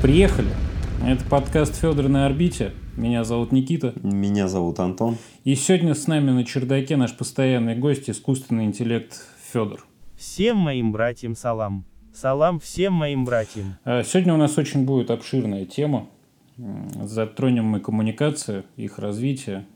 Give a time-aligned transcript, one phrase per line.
[0.00, 0.48] Приехали.
[1.04, 2.74] Это подкаст Федор на орбите.
[2.96, 3.92] Меня зовут Никита.
[4.04, 5.16] Меня зовут Антон.
[5.42, 9.14] И сегодня с нами на чердаке наш постоянный гость, искусственный интеллект
[9.52, 9.84] Федор.
[10.16, 11.86] Всем моим братьям салам.
[12.14, 13.78] Салам всем моим братьям.
[13.84, 16.06] А сегодня у нас очень будет обширная тема.
[16.56, 19.66] Затронем мы коммуникации, их развитие.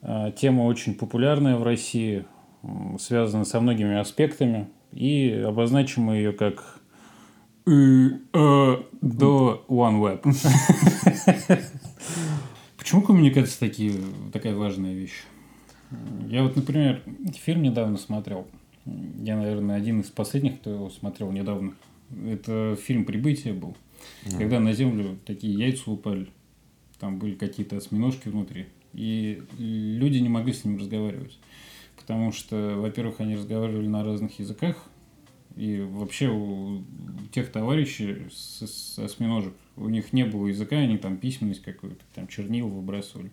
[0.00, 2.24] А, тема очень популярная в России,
[3.00, 4.68] связана со многими аспектами.
[4.92, 6.80] И обозначим мы ее как
[7.66, 10.22] до OneWeb.
[12.78, 13.94] Почему коммуникация такие,
[14.32, 15.24] такая важная вещь?
[16.28, 17.02] Я вот, например,
[17.34, 18.46] фильм недавно смотрел.
[18.84, 21.74] Я, наверное, один из последних, кто его смотрел недавно.
[22.24, 23.76] Это фильм «Прибытие» был.
[24.24, 24.38] Mm.
[24.38, 26.28] Когда на Землю такие яйца упали.
[27.00, 28.66] Там были какие-то осьминожки внутри.
[28.94, 31.36] И люди не могли с ним разговаривать.
[31.96, 34.76] Потому что, во-первых, они разговаривали на разных языках,
[35.56, 36.82] и вообще у
[37.32, 42.68] тех товарищей с, осьминожек, у них не было языка, они там письменность какую-то, там чернил
[42.68, 43.30] выбрасывали.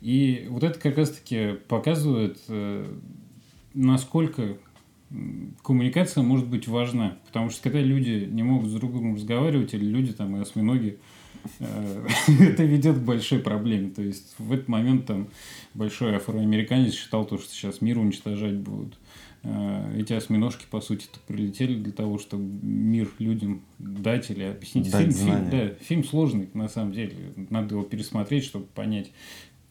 [0.00, 2.92] И вот это как раз-таки показывает, э,
[3.74, 4.58] насколько
[5.62, 7.18] коммуникация может быть важна.
[7.26, 10.98] Потому что когда люди не могут с другом разговаривать, или люди там и осьминоги,
[11.58, 12.06] э,
[12.40, 13.90] это ведет к большой проблеме.
[13.90, 15.28] То есть в этот момент там
[15.74, 18.98] большой афроамериканец считал то, что сейчас мир уничтожать будут.
[19.44, 24.90] Э, эти осьминожки, по сути, прилетели для того, чтобы мир людям дать или объяснить.
[24.90, 27.14] Дать фильм, фильм, да, фильм сложный, на самом деле.
[27.50, 29.10] Надо его пересмотреть, чтобы понять,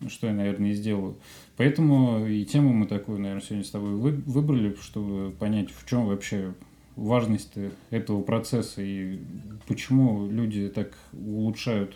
[0.08, 1.16] что я, наверное, и сделаю.
[1.56, 6.54] Поэтому и тему мы такую, наверное, сегодня с тобой выбрали, чтобы понять, в чем вообще
[6.98, 7.54] важность
[7.90, 9.20] этого процесса и
[9.68, 11.96] почему люди так улучшают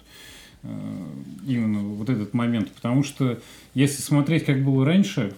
[0.63, 0.69] э,
[1.45, 2.71] именно вот этот момент.
[2.71, 3.41] Потому что
[3.73, 5.33] если смотреть, как было раньше,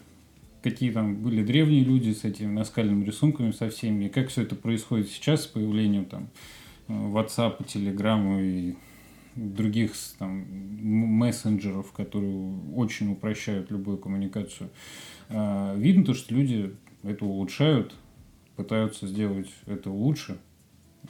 [0.69, 4.55] какие там были древние люди с этими наскальными рисунками со всеми, и как все это
[4.55, 6.29] происходит сейчас с появлением там
[6.87, 8.75] э, WhatsApp, Telegram и
[9.35, 14.69] других там, мессенджеров, которые очень упрощают любую коммуникацию.
[15.29, 17.93] А, видно то, что люди это улучшают,
[18.55, 20.37] пытаются сделать это лучше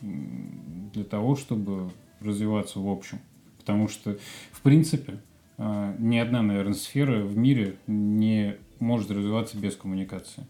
[0.02, 1.90] для того, чтобы
[2.20, 3.20] развиваться в общем.
[3.58, 4.18] Потому что,
[4.52, 5.20] в принципе,
[5.58, 10.46] а, ни одна, наверное, сфера в мире не может развиваться без коммуникации.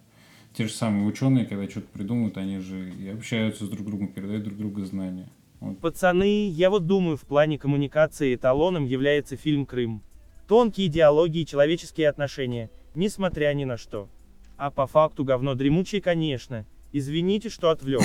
[0.53, 4.43] Те же самые ученые, когда что-то придумают, они же и общаются с друг другом, передают
[4.43, 5.29] друг другу знания.
[5.59, 5.79] Вот.
[5.79, 10.03] Пацаны, я вот думаю, в плане коммуникации эталоном является фильм «Крым».
[10.47, 14.09] Тонкие диалоги и человеческие отношения, несмотря ни на что.
[14.55, 16.65] А по факту говно дремучее, конечно.
[16.91, 18.01] Извините, что отвлек.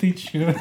[0.00, 0.54] Ты чё?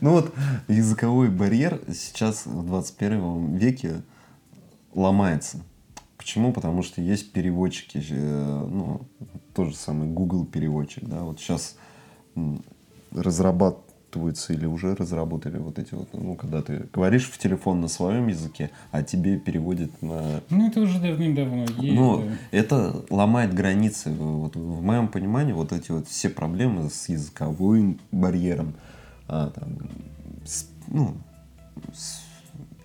[0.02, 0.32] Ну вот,
[0.68, 4.02] языковой барьер сейчас в 21 веке
[4.94, 5.58] ломается.
[6.16, 6.52] Почему?
[6.52, 9.02] Потому что есть переводчики, э, ну,
[9.54, 11.76] тот же самый Google переводчик, да, вот сейчас
[13.12, 18.28] разрабатываются или уже разработали вот эти вот, ну, когда ты говоришь в телефон на своем
[18.28, 20.40] языке, а тебе переводит на...
[20.50, 21.94] Ну, это уже давным-давно есть.
[21.94, 22.58] Ну, да.
[22.58, 24.10] это ломает границы.
[24.10, 28.74] Вот в моем понимании вот эти вот все проблемы с языковым барьером,
[29.32, 29.78] а, там,
[30.44, 31.14] с, ну,
[31.94, 32.22] с,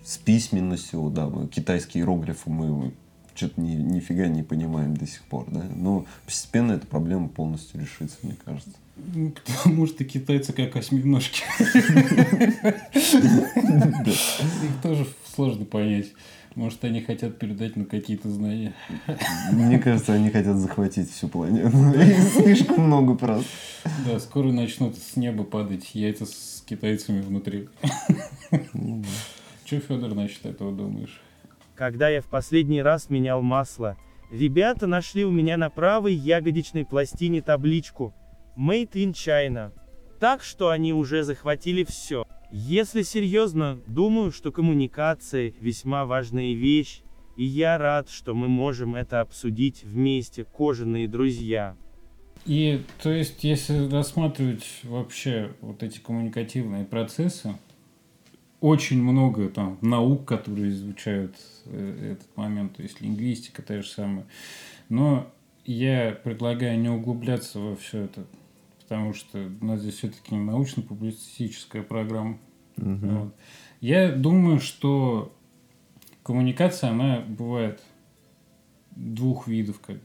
[0.04, 2.94] с письменностью, да, китайские иероглифы мы
[3.34, 5.64] что-то ни, нифига не понимаем до сих пор, да.
[5.76, 8.78] Но постепенно эта проблема полностью решится, мне кажется.
[9.46, 11.42] Потому что китайцы как осьминожки.
[12.94, 16.14] Их тоже сложно понять.
[16.56, 18.74] Может, они хотят передать нам какие-то знания.
[19.52, 21.70] Мне кажется, они хотят захватить всю планету.
[22.34, 23.50] слишком много просто.
[24.06, 27.68] Да, скоро начнут с неба падать яйца с китайцами внутри.
[29.66, 31.22] Че, Федор, насчет этого думаешь?
[31.76, 33.98] Когда я в последний раз менял масло,
[34.32, 38.14] ребята нашли у меня на правой ягодичной пластине табличку
[38.58, 39.74] «Made in China».
[40.22, 42.25] Так что они уже захватили все.
[42.58, 47.02] Если серьезно, думаю, что коммуникация– весьма важная вещь,
[47.36, 51.76] и я рад, что мы можем это обсудить вместе, кожаные друзья.
[52.46, 57.58] И, то есть, если рассматривать вообще вот эти коммуникативные процессы,
[58.62, 61.36] очень много там наук, которые изучают
[61.66, 64.26] э, этот момент, то есть лингвистика та же самая.
[64.88, 65.30] Но
[65.66, 68.26] я предлагаю не углубляться во все это,
[68.86, 72.38] потому что у нас здесь все-таки научно-публицистическая программа.
[72.78, 73.08] Угу.
[73.08, 73.36] Вот.
[73.82, 75.36] Я думаю, что
[76.22, 77.82] коммуникация, она бывает
[78.92, 79.98] двух видов как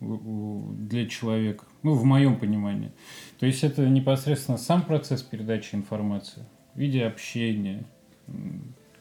[0.00, 2.92] бы для человека, ну, в моем понимании.
[3.40, 7.84] То есть это непосредственно сам процесс передачи информации в виде общения,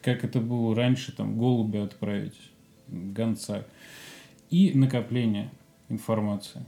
[0.01, 2.39] как это было раньше, там, голубя отправить,
[2.88, 3.68] гонца.
[4.50, 5.51] И накопление.
[5.89, 6.66] информации.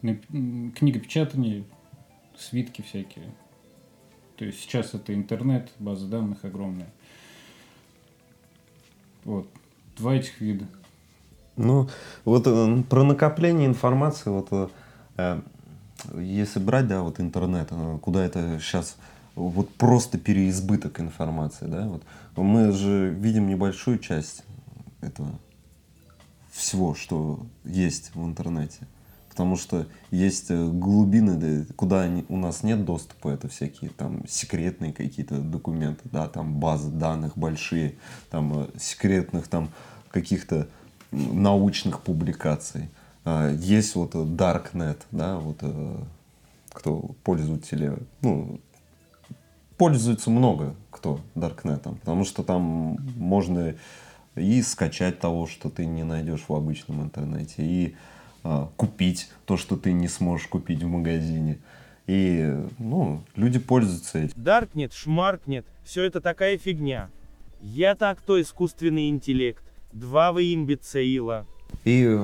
[0.00, 1.64] Книгопечатание,
[2.36, 3.32] свитки всякие.
[4.36, 6.90] То есть сейчас это интернет, база данных огромная.
[9.24, 9.48] Вот.
[9.96, 10.64] Два этих вида.
[11.56, 11.88] Ну,
[12.24, 14.70] вот э, про накопление информации, вот
[15.16, 15.40] э,
[16.14, 18.96] если брать, да, вот интернет, э, куда это сейчас
[19.34, 22.02] вот просто переизбыток информации, да, вот
[22.36, 24.44] мы же видим небольшую часть
[25.00, 25.30] этого
[26.52, 28.86] всего, что есть в интернете.
[29.38, 34.92] Потому что есть э, глубины, куда они, у нас нет доступа, это всякие там секретные
[34.92, 37.94] какие-то документы, да, там базы данных большие,
[38.30, 39.70] там э, секретных там
[40.10, 40.66] каких-то
[41.12, 42.90] научных публикаций.
[43.24, 45.62] А, есть вот Darknet, да, вот
[46.72, 48.60] кто пользователи, ну,
[49.76, 53.76] пользуется много кто Даркнетом, потому что там можно
[54.34, 57.94] и скачать того, что ты не найдешь в обычном интернете, и
[58.76, 61.58] купить то, что ты не сможешь купить в магазине.
[62.06, 64.32] И, ну, люди пользуются этим.
[64.36, 67.10] Даркнет, шмаркнет, все это такая фигня.
[67.60, 69.62] Я так то искусственный интеллект.
[69.92, 71.46] Два вы имбецила.
[71.84, 72.18] И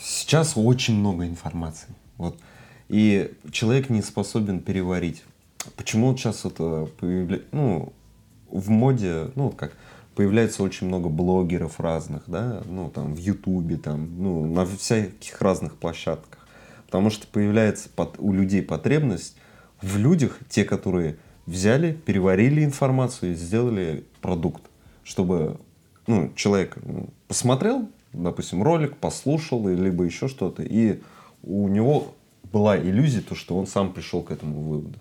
[0.00, 1.88] сейчас очень много информации.
[2.16, 2.38] Вот.
[2.88, 5.22] И человек не способен переварить.
[5.76, 7.92] Почему сейчас это появляется, ну,
[8.50, 9.76] в моде, ну, как,
[10.18, 15.76] появляется очень много блогеров разных, да, ну, там, в Ютубе, там, ну, на всяких разных
[15.76, 16.44] площадках.
[16.86, 19.36] Потому что появляется под, у людей потребность
[19.80, 24.64] в людях, те, которые взяли, переварили информацию и сделали продукт,
[25.04, 25.60] чтобы,
[26.08, 31.00] ну, человек ну, посмотрел, допустим, ролик, послушал, либо еще что-то, и
[31.44, 32.16] у него
[32.52, 34.98] была иллюзия, то, что он сам пришел к этому выводу.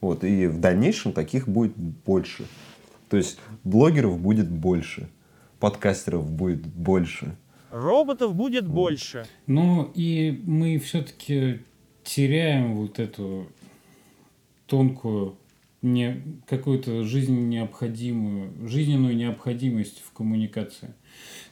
[0.00, 2.46] Вот, и в дальнейшем таких будет больше.
[3.14, 5.08] То есть блогеров будет больше,
[5.60, 7.36] подкастеров будет больше.
[7.70, 9.24] Роботов будет больше.
[9.46, 11.60] Ну и мы все-таки
[12.02, 13.46] теряем вот эту
[14.66, 15.36] тонкую
[15.80, 20.92] не какую-то жизненно необходимую, жизненную необходимость в коммуникации.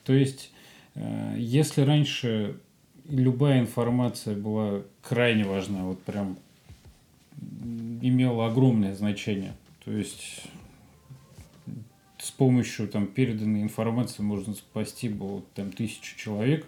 [0.03, 0.51] То есть,
[0.97, 2.59] э, если раньше
[3.09, 6.39] любая информация была крайне важна, вот прям
[8.01, 9.53] имело огромное значение.
[9.85, 10.43] То есть
[12.33, 16.67] помощью там переданной информации можно спасти было там тысячу человек,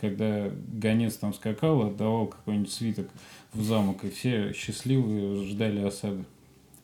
[0.00, 3.08] когда гонец там скакал, отдавал какой-нибудь свиток
[3.52, 6.24] в замок, и все счастливые ждали осады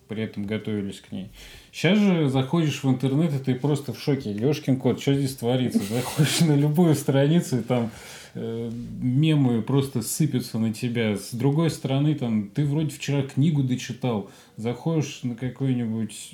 [0.09, 1.31] при этом готовились к ней.
[1.73, 4.33] Сейчас же заходишь в интернет, и ты просто в шоке.
[4.33, 5.81] Лешкин кот, что здесь творится?
[5.83, 7.91] Заходишь на любую страницу, и там
[8.37, 11.17] мемы просто сыпятся на тебя.
[11.17, 16.33] С другой стороны, там, ты вроде вчера книгу дочитал, заходишь на какой-нибудь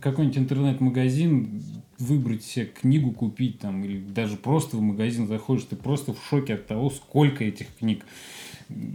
[0.00, 1.62] какой-нибудь интернет-магазин,
[1.98, 6.54] выбрать себе книгу купить там, или даже просто в магазин заходишь, ты просто в шоке
[6.54, 8.04] от того, сколько этих книг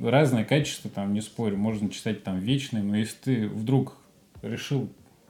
[0.03, 3.95] разное качество, там, не спорю, можно читать там вечное, но если ты вдруг
[4.41, 4.89] решил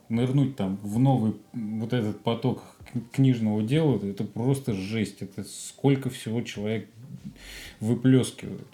[0.09, 2.63] нырнуть там в новый вот этот поток
[3.11, 5.21] книжного дела, это просто жесть.
[5.21, 6.89] Это сколько всего человек
[7.79, 8.67] выплескивает.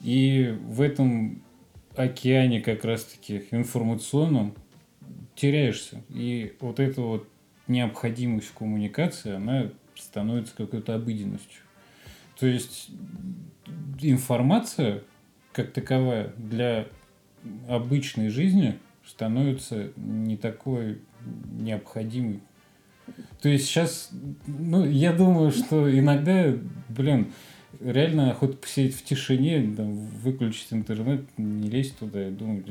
[0.00, 1.42] И в этом
[1.96, 4.54] океане как раз-таки информационном
[5.34, 6.02] теряешься.
[6.08, 7.28] И вот эта вот
[7.66, 11.62] необходимость коммуникации, она становится какой-то обыденностью.
[12.38, 12.90] То есть
[14.00, 15.02] информация
[15.52, 16.86] как таковая для
[17.68, 21.00] обычной жизни становится не такой
[21.58, 22.40] необходимой.
[23.40, 24.10] То есть сейчас,
[24.46, 26.54] ну, я думаю, что иногда,
[26.88, 27.32] блин,
[27.80, 32.20] реально охота посидеть в тишине, там, выключить интернет, не лезть туда.
[32.20, 32.64] Я думаю,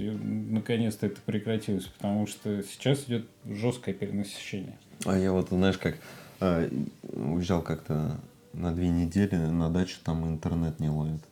[0.51, 4.77] наконец-то это прекратилось, потому что сейчас идет жесткое перенасыщение.
[5.05, 5.97] А я вот, знаешь, как
[6.39, 6.69] а,
[7.13, 8.19] уезжал как-то
[8.53, 11.23] на две недели на даче там интернет не ловит.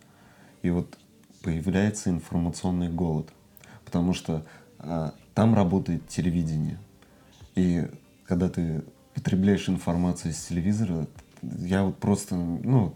[0.61, 0.97] И вот
[1.43, 3.29] появляется информационный голод,
[3.83, 4.45] потому что
[5.33, 6.79] там работает телевидение.
[7.55, 7.87] И
[8.25, 11.07] когда ты потребляешь информацию из телевизора,
[11.41, 12.93] я вот просто, ну,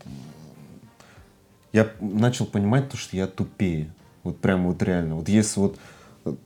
[1.72, 3.93] я начал понимать то, что я тупее.
[4.24, 5.15] Вот прям вот реально.
[5.15, 5.79] Вот если вот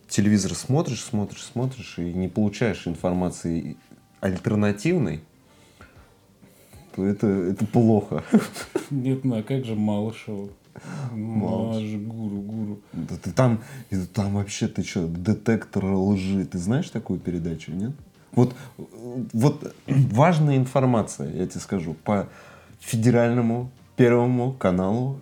[0.07, 3.77] телевизор смотришь, смотришь, смотришь и не получаешь информации
[4.19, 5.21] альтернативной,
[6.95, 8.23] то это, это плохо.
[8.91, 10.49] Нет, ну а как же Малышева?
[11.11, 12.81] Малыш, гуру, гуру.
[13.23, 13.61] Ты там,
[14.13, 16.45] там вообще ты что, детектор лжи.
[16.45, 17.91] Ты знаешь такую передачу, нет?
[18.33, 18.53] Вот,
[19.31, 22.27] вот важная информация, я тебе скажу, по
[22.79, 25.21] федеральному первому каналу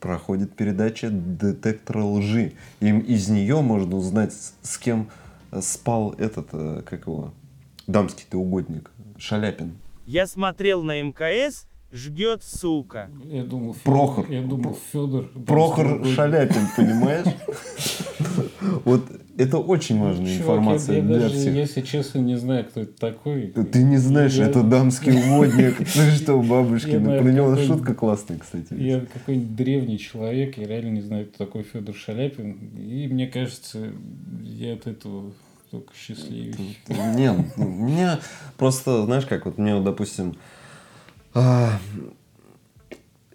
[0.00, 2.52] проходит передача «Детектор лжи».
[2.80, 5.10] И из нее можно узнать, с кем
[5.60, 7.32] спал этот, э, как его,
[7.86, 9.76] дамский ты угодник, Шаляпин.
[10.06, 13.08] Я смотрел на МКС, Жгет, сука.
[13.24, 14.30] Я думал, Федор, Прохор.
[14.30, 15.24] Я думал, Федор.
[15.46, 17.26] Прохор Шаляпин, понимаешь?
[18.84, 19.04] Вот
[19.38, 21.54] это очень важная информация я, для даже, всех.
[21.54, 23.48] если честно, не знаю, кто это такой.
[23.72, 25.78] Ты не знаешь, Я- это дамский водник.
[25.78, 27.04] Ты что, Я бабушкин?
[27.04, 28.74] знаю, Про него шутка классная, кстати.
[28.74, 32.52] Я какой-нибудь древний человек, я реально не знаю, кто такой Федор Шаляпин.
[32.78, 33.92] И мне кажется,
[34.42, 35.32] я от этого
[35.70, 36.74] только счастливее.
[37.14, 38.18] Нет, у меня
[38.56, 40.36] просто, знаешь, как вот мне, допустим,
[41.38, 41.78] а,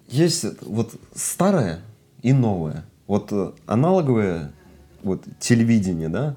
[0.07, 1.81] есть вот старое
[2.23, 2.83] и новое.
[3.05, 4.51] Вот э, аналоговое
[5.03, 6.35] вот, телевидение, да,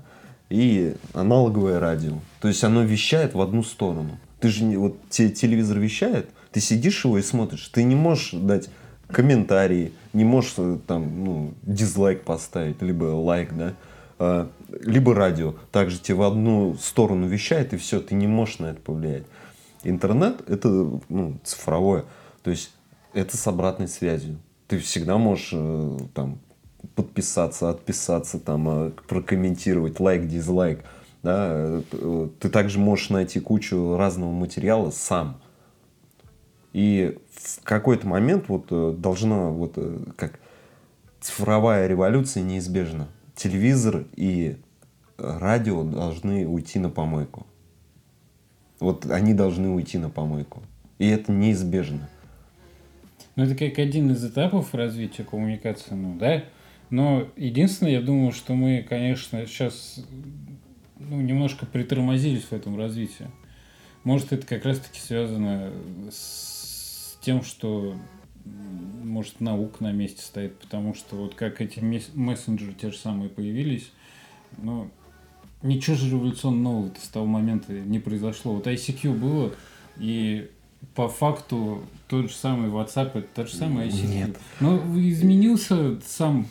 [0.51, 2.19] и аналоговое радио.
[2.41, 4.19] То есть оно вещает в одну сторону.
[4.41, 7.67] Ты же не, вот те- телевизор вещает, ты сидишь его и смотришь.
[7.69, 8.69] Ты не можешь дать
[9.09, 13.73] комментарии, не можешь э, там, ну, дизлайк поставить, либо лайк, да,
[14.19, 14.51] А,
[14.83, 15.55] либо радио.
[15.73, 19.25] Также тебе в одну сторону вещает, и все, ты не можешь на это повлиять.
[19.85, 20.69] Интернет это
[21.09, 22.05] ну, цифровое,
[22.43, 22.73] то есть
[23.13, 24.39] это с обратной связью.
[24.67, 26.39] Ты всегда можешь э, там
[26.95, 30.85] подписаться, отписаться, там, э, прокомментировать, лайк, дизлайк.
[31.23, 31.81] Да?
[32.41, 35.41] Ты также можешь найти кучу разного материала сам.
[36.73, 39.79] И в какой-то момент вот э, должна вот
[40.17, 40.41] как
[41.21, 43.09] цифровая революция неизбежна.
[43.37, 44.57] Телевизор и
[45.19, 47.47] радио должны уйти на помойку.
[48.85, 50.63] Вот они должны уйти на помойку.
[50.99, 52.07] И это неизбежно.
[53.35, 56.45] Ну, это как один из этапов развития коммуникации, ну, да?
[56.91, 60.05] Но единственное, я думаю, что мы, конечно, сейчас
[60.99, 63.27] ну, немножко притормозились в этом развитии.
[64.05, 65.73] Может, это как раз-таки связано
[66.11, 67.97] с тем, что,
[69.03, 73.31] может, наука на месте стоит, потому что вот как эти мес- мессенджеры те же самые
[73.31, 73.91] появились,
[74.59, 74.91] ну,
[75.65, 78.55] ничего же революционного нового с того момента не произошло.
[78.55, 79.53] Вот ICQ было,
[79.97, 80.49] и
[80.95, 84.07] по факту тот же самый WhatsApp, это тот же самый ICQ.
[84.07, 84.37] Нет.
[84.61, 86.47] Но изменился сам,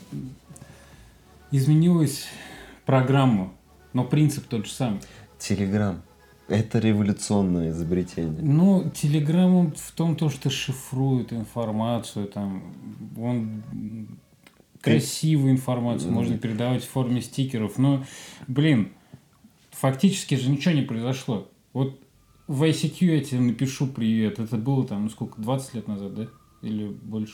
[1.52, 2.26] изменилась
[2.86, 3.54] программа,
[3.94, 5.00] но принцип тот же самый.
[5.40, 6.02] Телеграм.
[6.50, 8.42] Это революционное изобретение.
[8.42, 12.64] Ну, Телеграм в том, то, что шифрует информацию, там,
[13.18, 13.64] он
[14.82, 18.04] красивую информацию можно передавать в форме стикеров, но,
[18.48, 18.92] блин,
[19.84, 21.52] фактически же ничего не произошло.
[21.74, 22.00] Вот
[22.48, 26.28] в ICQ я тебе напишу привет, это было там, ну сколько, 20 лет назад, да?
[26.62, 27.34] Или больше?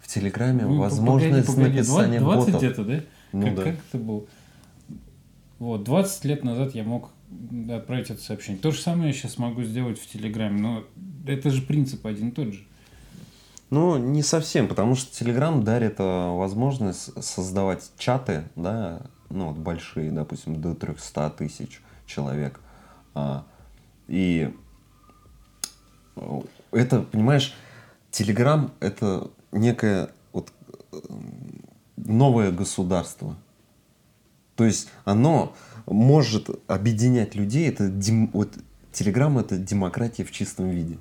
[0.00, 2.62] В Телеграме Ну, возможность погоди, погоди, написания 20 ботов.
[2.62, 3.00] где-то, да?
[3.32, 3.62] Ну как, да.
[3.64, 4.24] как это было?
[5.58, 7.10] Вот, 20 лет назад я мог
[7.70, 8.62] отправить это сообщение.
[8.62, 10.84] То же самое я сейчас могу сделать в Телеграме, но
[11.26, 12.64] это же принцип один и тот же.
[13.68, 16.02] Ну, не совсем, потому что Telegram дарит э,
[16.34, 22.60] возможность создавать чаты, да, ну, вот большие, допустим, до 300 тысяч человек.
[23.14, 23.44] А,
[24.08, 24.52] и
[26.16, 26.40] э,
[26.72, 27.54] это, понимаешь,
[28.10, 30.52] Telegram это некое вот,
[30.92, 30.96] э,
[31.96, 33.36] новое государство.
[34.56, 35.54] То есть оно
[35.86, 37.68] может объединять людей.
[37.68, 38.50] Это дем- вот
[38.92, 40.98] Telegram это демократия в чистом виде.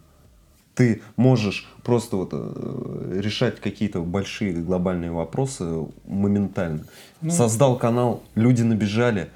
[0.75, 6.85] Ты можешь просто вот э, решать какие-то большие глобальные вопросы моментально.
[7.21, 9.29] Ну- Создал канал, люди набежали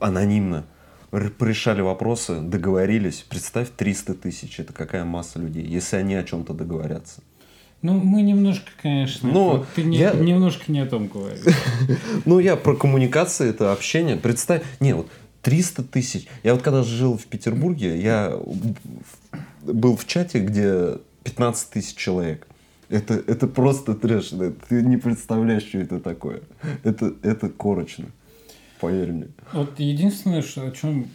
[0.00, 0.64] анонимно,
[1.12, 3.24] р- порешали вопросы, договорились.
[3.28, 7.22] Представь 300 тысяч, это какая масса людей, если они о чем-то договорятся.
[7.82, 11.44] Ну, мы немножко, конечно, Ну, ты не- я- немножко не о том говоришь.
[12.24, 14.16] Ну, я про коммуникации, это общение.
[14.16, 15.08] Представь, не, вот
[15.42, 16.26] 300 тысяч.
[16.42, 18.36] Я вот когда жил в Петербурге, я
[19.62, 22.46] был в чате, где 15 тысяч человек.
[22.88, 24.32] Это, это просто трэш.
[24.68, 26.40] Ты не представляешь, что это такое.
[26.84, 28.06] Это, это корочно.
[28.80, 29.28] Поверь мне.
[29.52, 31.08] Вот единственное, что, о чем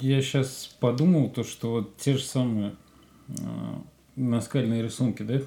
[0.00, 2.74] я сейчас подумал, то что вот те же самые
[3.28, 3.34] э,
[4.16, 5.40] наскальные рисунки, да?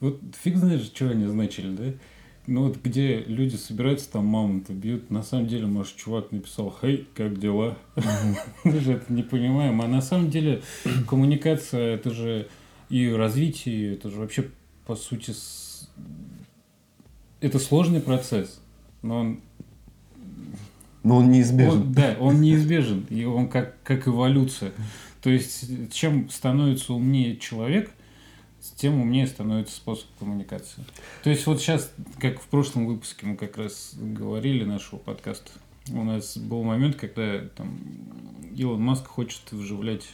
[0.00, 1.98] Вот фиг знаешь, что они значили, да?
[2.46, 7.06] Ну вот где люди собираются, там мамонта бьют, на самом деле, может, чувак написал «Хей,
[7.14, 7.76] как дела?»
[8.64, 9.80] Мы же это не понимаем.
[9.82, 10.62] А на самом деле
[11.08, 12.48] коммуникация, это же
[12.88, 14.50] и развитие, это же вообще,
[14.86, 15.34] по сути,
[17.40, 18.60] это сложный процесс.
[19.02, 19.40] Но он
[21.02, 21.80] Но он неизбежен.
[21.82, 24.72] он- да, он неизбежен, и он как, как эволюция.
[25.22, 27.90] То есть, чем становится умнее человек,
[28.76, 30.84] тем умнее становится способ коммуникации.
[31.22, 35.50] То есть, вот сейчас, как в прошлом выпуске мы как раз говорили нашего подкаста,
[35.92, 37.78] у нас был момент, когда там
[38.54, 40.06] Илон Маск хочет вживлять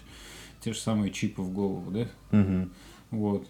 [0.61, 2.09] те же самые чипы в голову, да?
[2.31, 2.73] Мгм.
[3.11, 3.47] Вот.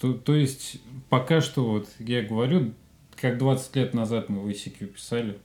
[0.00, 2.72] То, то есть, пока что, вот я говорю,
[3.20, 5.38] как 20 лет назад мы в ICQ писали,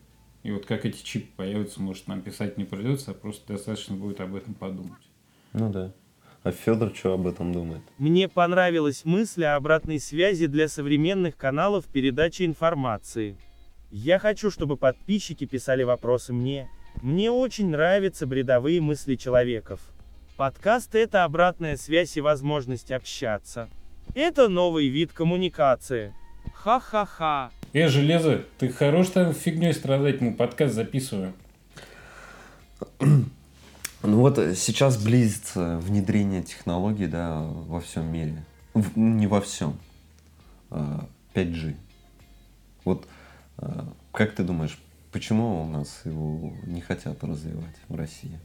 [0.47, 4.21] и вот как эти чипы появятся, может, нам писать не придется, а просто достаточно будет
[4.21, 4.93] об этом подумать.
[5.51, 5.91] Ну да.
[6.41, 7.81] А Федор что об этом думает?
[7.97, 13.35] Мне понравилась мысль о обратной связи для современных каналов передачи информации.
[13.91, 16.69] Я хочу, чтобы подписчики писали вопросы мне.
[17.01, 19.81] Мне очень нравятся бредовые мысли человеков.
[20.37, 23.67] Подкаст— это обратная связь и возможность общаться.
[24.15, 26.13] Это новый вид коммуникации.
[26.53, 27.51] Ха-ха-ха.
[27.73, 31.33] Э, Железо, ты хорош там фигней страдать, мы подкаст записываем.
[32.99, 33.25] Ну
[34.19, 38.43] вот э, сейчас близится внедрение технологий, да, во всем мире.
[38.73, 39.77] В- не во всем.
[40.69, 41.75] А, 5G.
[42.85, 43.07] Вот
[43.57, 44.77] а, как ты думаешь,
[45.11, 48.39] почему у нас его не хотят развивать в России?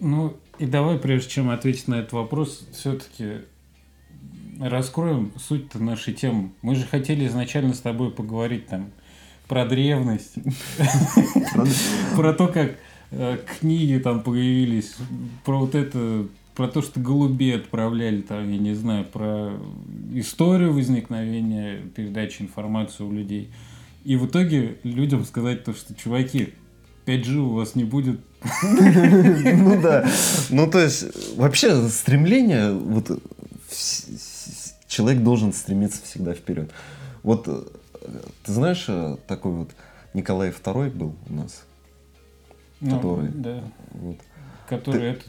[0.00, 3.42] Ну, и давай, прежде чем ответить на этот вопрос, все-таки
[4.68, 6.50] раскроем суть нашей темы.
[6.62, 8.90] Мы же хотели изначально с тобой поговорить там
[9.48, 10.34] про древность,
[12.16, 12.76] про то, как
[13.10, 14.94] э, книги там появились,
[15.44, 19.52] про вот это, про то, что голубей отправляли там, я не знаю, про
[20.14, 23.50] историю возникновения передачи информации у людей.
[24.04, 26.54] И в итоге людям сказать то, что, чуваки,
[27.06, 28.20] 5G у вас не будет,
[28.62, 30.08] Ну да.
[30.50, 33.10] Ну то есть вообще стремление, вот
[34.92, 36.70] человек должен стремиться всегда вперед.
[37.22, 37.62] Вот э,
[38.44, 39.70] ты знаешь, э, такой вот
[40.12, 41.64] Николай II был у нас.
[42.80, 43.28] Ну, Который.
[43.28, 43.64] Да.
[43.92, 44.16] Вот.
[44.68, 45.28] Который этот...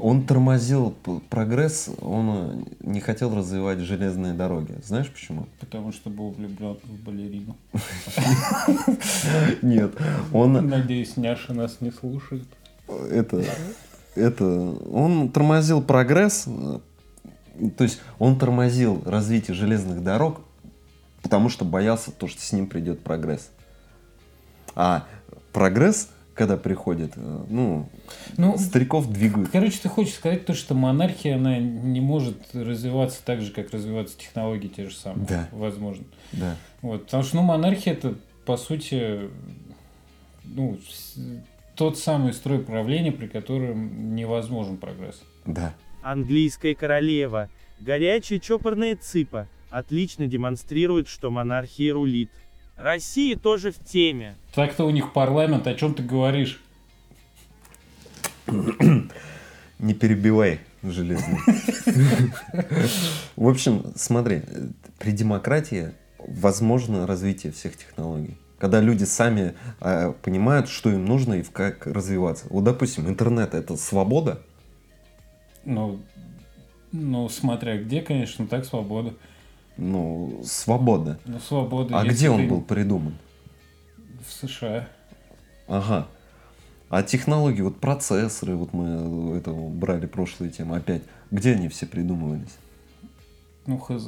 [0.00, 0.94] Он тормозил
[1.30, 4.74] прогресс, он э, не хотел развивать железные дороги.
[4.84, 5.46] Знаешь почему?
[5.60, 7.56] Потому что был влюблен в балерину.
[9.62, 9.94] Нет,
[10.32, 12.46] он Надеюсь, Няша нас не слушает.
[12.88, 13.44] это,
[14.16, 16.48] это, он тормозил прогресс,
[17.76, 20.40] то есть он тормозил развитие железных дорог,
[21.22, 23.50] потому что боялся то, что с ним придет прогресс.
[24.74, 25.06] А
[25.52, 27.88] прогресс, когда приходит, э, ну,
[28.36, 29.48] Ну, стариков двигают.
[29.50, 34.18] короче, ты хочешь сказать то, что монархия, она не может развиваться так же, как развиваются
[34.18, 35.26] технологии те же самые.
[35.26, 35.48] Да.
[35.52, 36.04] Возможно.
[36.32, 36.56] Да.
[36.82, 37.06] Вот.
[37.06, 38.14] Потому что, ну, монархия это,
[38.44, 39.30] по сути,
[40.44, 40.78] ну,
[41.74, 45.20] тот самый строй правления, при котором невозможен прогресс.
[45.46, 45.74] Да.
[46.06, 52.30] Английская королева, горячая чопорная цыпа, отлично демонстрирует, что монархия рулит.
[52.76, 54.36] Россия тоже в теме.
[54.54, 56.62] Так-то у них парламент, о чем ты говоришь?
[58.46, 61.40] Не перебивай, железный.
[63.34, 64.42] В общем, смотри,
[65.00, 65.90] при демократии
[66.20, 68.36] возможно развитие всех технологий.
[68.58, 72.46] Когда люди сами э, понимают, что им нужно и в как развиваться.
[72.48, 74.40] Вот, допустим, интернет это свобода.
[75.66, 75.98] Ну,
[76.92, 79.12] ну, смотря где, конечно, так свобода.
[79.76, 81.18] Ну, свобода.
[81.26, 82.00] Ну, свобода.
[82.00, 83.14] А где он ты был придуман?
[84.26, 84.88] В США.
[85.66, 86.06] Ага.
[86.88, 91.02] А технологии, вот процессоры, вот мы это брали прошлые темы опять.
[91.32, 92.56] Где они все придумывались?
[93.66, 94.06] Ну, хз.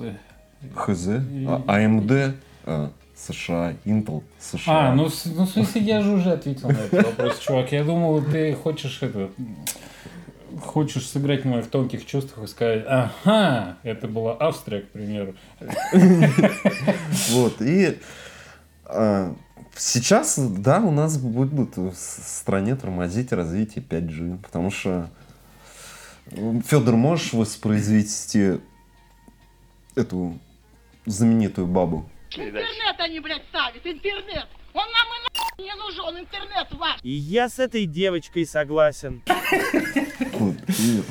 [0.77, 4.91] ХЗ, а, AMD, а, США, Intel, США.
[4.91, 7.73] А, ну, ну, в смысле, я же уже ответил на этот вопрос, чувак.
[7.73, 9.31] Я думал, ты хочешь это...
[10.63, 15.35] Хочешь сыграть в моих тонких чувствах и сказать, ага, это была Австрия, к примеру.
[17.31, 17.99] Вот, и
[18.85, 19.35] а,
[19.77, 25.11] сейчас, да, у нас будут в стране тормозить развитие 5G, потому что
[26.31, 28.61] Федор, можешь воспроизвести
[29.95, 30.39] эту
[31.07, 32.09] знаменитую бабу?
[32.31, 34.47] Интернет они, блядь, ставят, интернет.
[34.75, 37.01] Он нам и нахуй не нужен, интернет ваш.
[37.03, 39.23] И я с этой девочкой согласен.
[40.69, 41.03] И-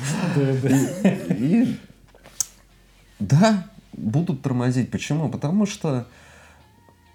[3.20, 4.92] да, будут тормозить.
[4.92, 5.30] Почему?
[5.30, 6.08] Потому что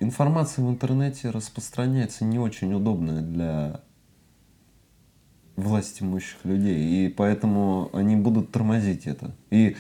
[0.00, 3.80] информация в интернете распространяется не очень удобная для
[5.56, 7.06] власть имущих людей.
[7.06, 9.32] И поэтому они будут тормозить это.
[9.50, 9.76] И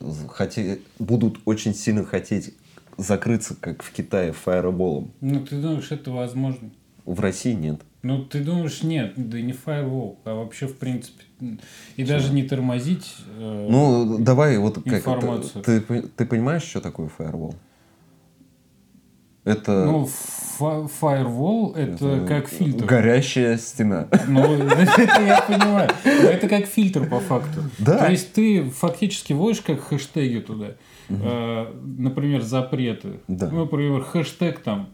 [0.00, 2.54] хоте- будут очень сильно хотеть
[2.96, 5.12] закрыться, как в Китае, фаерболом.
[5.20, 6.70] Ну, ты думаешь, это возможно?
[7.04, 7.80] В России нет.
[8.02, 11.24] Ну, ты думаешь, нет, да не фаервол, а вообще, в принципе,
[11.96, 13.14] и даже не тормозить.
[13.38, 15.62] э, Ну, давай, вот как Информацию.
[15.64, 17.54] ты, пон- ты понимаешь, что такое фаервол?
[19.44, 20.08] Это, Ну,
[20.88, 22.86] фаервол это это как фильтр.
[22.86, 24.08] Горящая стена.
[24.26, 25.90] Ну, это я понимаю.
[26.04, 27.60] Но это как фильтр по факту.
[27.78, 27.98] Да.
[27.98, 30.76] То есть ты фактически вводишь как хэштеги туда.
[31.10, 31.66] Э,
[31.98, 33.20] Например, запреты.
[33.28, 33.50] Да.
[33.50, 34.88] Ну, Например, хэштег там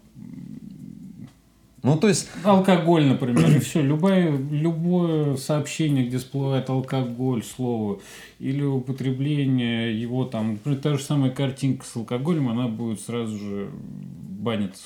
[1.83, 3.81] Ну, то есть, алкоголь, например, и все.
[3.81, 8.01] Любое, любое сообщение, где всплывает алкоголь, слово,
[8.39, 13.71] или употребление его там, например, та же самая картинка с алкоголем, она будет сразу же
[14.39, 14.83] баниться.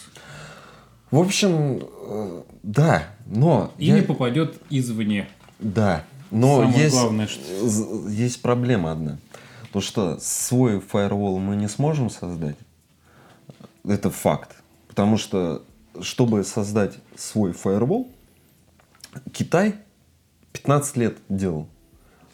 [1.10, 3.72] в общем, э, да, но...
[3.78, 5.28] И я- не попадет извне.
[5.58, 9.18] Да, Но Самое есть, главное, что- есть проблема одна.
[9.72, 12.56] То, что свой фаервол мы не сможем создать.
[13.84, 14.56] Это факт.
[14.88, 15.62] Потому что,
[16.00, 18.10] чтобы создать свой фаервол,
[19.32, 19.74] Китай
[20.52, 21.68] 15 лет делал.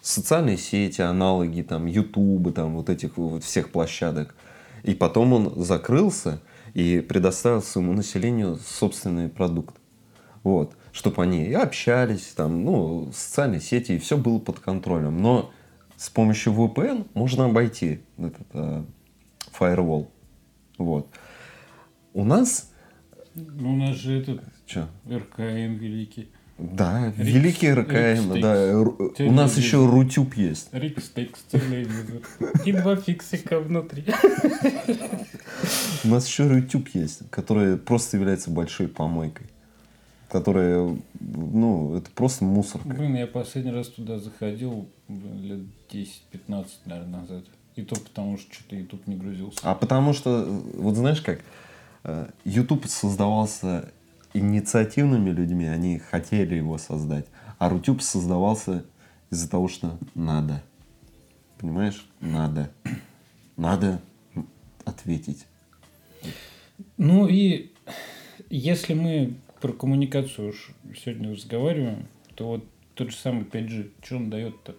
[0.02, 4.34] Социальные сети, аналоги, там, Ютубы, там, вот этих вот всех площадок.
[4.82, 6.40] И потом он закрылся
[6.72, 9.76] и предоставил своему населению собственный продукт.
[10.42, 10.74] Вот.
[10.92, 15.20] Чтобы они и общались, там, ну, социальные сети, и все было под контролем.
[15.20, 15.50] Но
[15.96, 18.84] с помощью VPN можно обойти этот э,
[19.58, 20.08] firewall.
[20.78, 21.08] Вот.
[22.14, 22.69] У нас...
[23.34, 24.88] Ну, у нас же этот Что?
[25.08, 26.28] РКМ великий.
[26.58, 28.72] Да, Рикс- великий РКМ, да.
[28.72, 30.68] ру- У нас еще Рутюб есть.
[30.72, 32.20] Рикстекс, телевизор.
[32.66, 34.04] И два фиксика внутри.
[36.04, 39.46] У нас еще Рутюб есть, который просто является большой помойкой.
[40.28, 42.88] Которая, ну, это просто мусорка.
[42.88, 47.44] Блин, я последний раз туда заходил лет 10-15, наверное, назад.
[47.74, 49.58] И то потому, что что-то YouTube не грузился.
[49.62, 51.42] А потому что, вот знаешь как, э,
[52.44, 53.92] YouTube создавался
[54.32, 57.26] инициативными людьми, они хотели его создать.
[57.58, 58.84] А Рутюб создавался
[59.30, 60.62] из-за того, что надо.
[61.58, 62.06] Понимаешь?
[62.20, 62.70] Надо.
[63.56, 64.00] Надо
[64.84, 65.46] ответить.
[66.96, 67.72] Ну и
[68.48, 74.30] если мы про коммуникацию уж сегодня разговариваем, то вот тот же самый 5G, что он
[74.30, 74.74] дает-то?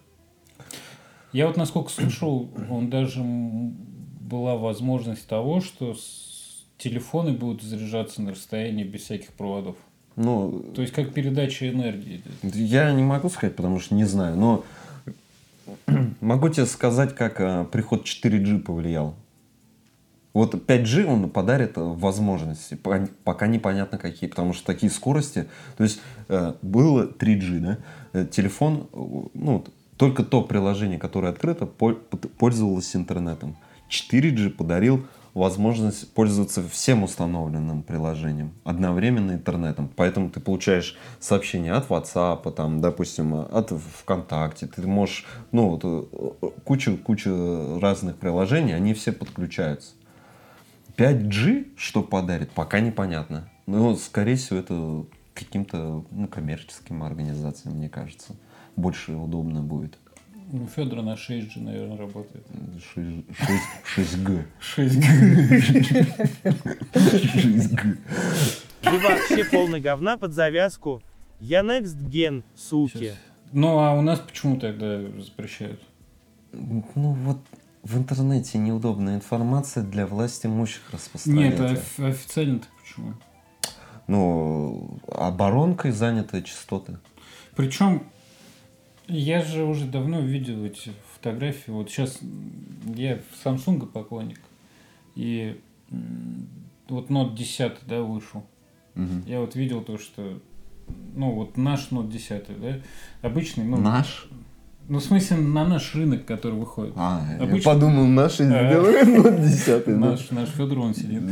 [1.32, 6.31] Я вот насколько слышал, он даже была возможность того, что с-
[6.82, 9.76] телефоны будут заряжаться на расстоянии без всяких проводов.
[10.16, 12.22] Ну, То есть как передача энергии.
[12.42, 14.64] я не могу сказать, потому что не знаю, но
[16.20, 19.14] могу тебе сказать, как э, приход 4G повлиял.
[20.34, 22.74] Вот 5G он подарит э, возможности,
[23.24, 27.78] пока непонятно какие, потому что такие скорости, то есть э, было 3G, да,
[28.12, 28.88] э, телефон,
[29.34, 29.64] ну,
[29.96, 31.94] только то приложение, которое открыто, пол-
[32.38, 33.56] пользовалось интернетом.
[33.88, 39.90] 4G подарил возможность пользоваться всем установленным приложением, одновременно интернетом.
[39.96, 44.66] Поэтому ты получаешь сообщения от WhatsApp, там, допустим, от ВКонтакте.
[44.66, 49.92] Ты можешь, ну, вот, э, кучу, кучу разных приложений, они все подключаются.
[50.96, 53.48] 5G что подарит, пока непонятно.
[53.66, 58.34] Но, скорее всего, это каким-то ну, коммерческим организациям, мне кажется.
[58.76, 59.98] Больше удобно будет.
[60.52, 62.46] Ну, Федор на 6G, наверное, работает.
[62.94, 64.44] 6G.
[64.76, 66.04] 6G.
[66.92, 67.96] 6G.
[68.82, 71.02] Вы вообще полный говна под завязку.
[71.40, 73.14] Я next gen, суки.
[73.52, 75.80] Ну, а у нас почему тогда запрещают?
[76.52, 77.38] Ну вот
[77.82, 81.64] в интернете неудобная информация для власти имущих Нет, распространяется.
[81.66, 83.14] а оф- официально-то почему?
[84.06, 86.98] Ну, оборонкой заняты частоты.
[87.56, 88.02] Причем
[89.12, 91.70] я же уже давно видел эти фотографии.
[91.70, 92.18] Вот сейчас
[92.96, 94.40] я в Samsung поклонник.
[95.14, 95.60] И
[96.88, 98.44] вот Note 10, да, вышел.
[98.94, 99.24] Мгм.
[99.26, 100.40] Я вот видел то, что
[101.14, 102.80] ну вот наш Note 10, да,
[103.22, 104.26] обычный, ну, Наш?
[104.88, 106.92] ну в смысле на наш рынок, который выходит.
[106.96, 108.46] А, я Обычно- подумал, наши А.
[108.46, 109.94] сделаем вот десятый.
[109.94, 110.00] да.
[110.10, 111.22] Наш, наш Федор, он сидит.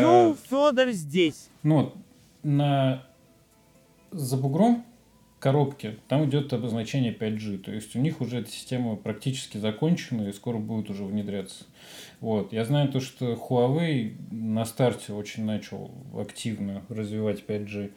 [0.00, 1.48] Ну, Федор здесь.
[1.62, 1.92] Ну,
[2.42, 3.02] на
[4.12, 4.84] за бугром
[5.46, 7.58] коробки там идет обозначение 5G.
[7.58, 11.62] То есть у них уже эта система практически закончена и скоро будет уже внедряться.
[12.20, 12.52] Вот.
[12.52, 17.92] Я знаю то, что Huawei на старте очень начал активно развивать 5G.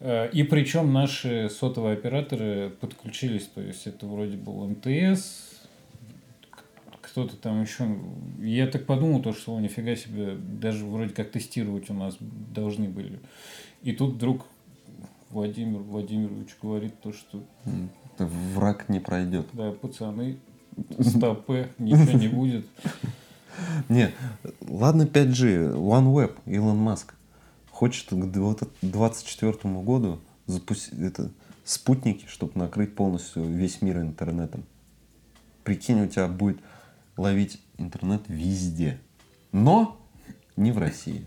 [0.00, 5.60] Э, И причем наши сотовые операторы подключились, то есть это вроде был МТС,
[7.02, 7.86] кто-то там еще.
[8.40, 13.20] Я так подумал, то, что нифига себе, даже вроде как тестировать у нас должны были.
[13.84, 14.44] И тут вдруг
[15.30, 19.46] Владимир Владимирович говорит то, что М, Враг не пройдет.
[19.52, 20.38] да, пацаны,
[21.00, 22.66] стопы, ничего не будет.
[23.88, 24.12] Не,
[24.66, 27.14] ладно 5G, OneWeb, Илон Маск
[27.70, 31.30] хочет к 2024 году запустить это,
[31.64, 34.64] спутники, чтобы накрыть полностью весь мир интернетом.
[35.64, 36.58] Прикинь, у тебя будет
[37.16, 38.98] ловить интернет везде.
[39.52, 39.96] Но
[40.56, 41.26] не в России.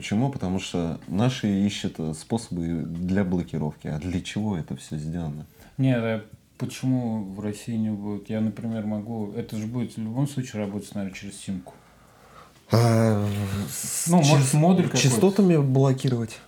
[0.00, 0.30] Почему?
[0.30, 3.86] Потому что наши ищут э, способы для блокировки.
[3.86, 5.44] А для чего это все сделано?
[5.76, 6.24] Не, а
[6.56, 8.30] почему в России не будет?
[8.30, 9.30] Я, например, могу...
[9.32, 11.74] Это же будет в любом случае работать, наверное, через симку.
[12.72, 13.28] А,
[14.06, 15.02] Ну, может, модуль какой-то.
[15.06, 16.38] Частотами блокировать.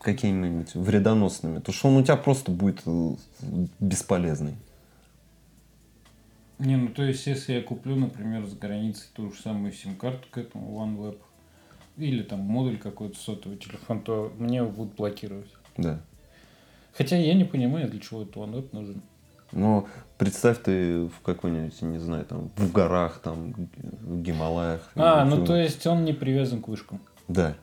[0.00, 1.58] Какими-нибудь вредоносными.
[1.58, 3.14] Потому что он у тебя просто будет э,
[3.80, 4.54] бесполезный.
[6.60, 10.38] Не, ну то есть, если я куплю, например, за границей ту же самую сим-карту к
[10.38, 11.18] этому OneWeb,
[11.98, 15.50] или там модуль какой-то сотовый телефон, то мне его будут блокировать.
[15.76, 16.00] Да.
[16.96, 19.02] Хотя я не понимаю, для чего этот OneWeb нужен.
[19.52, 19.86] Но
[20.18, 23.54] представь ты в какой-нибудь, не знаю, там, в горах, там,
[24.02, 24.90] в Гималаях.
[24.94, 27.00] А, ну то есть он не привязан к вышкам.
[27.28, 27.54] Да.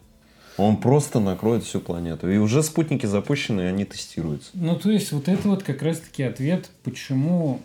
[0.57, 2.29] Он просто накроет всю планету.
[2.29, 4.51] И уже спутники запущены, и они тестируются.
[4.53, 7.59] Ну, то есть, вот это вот как раз-таки ответ, почему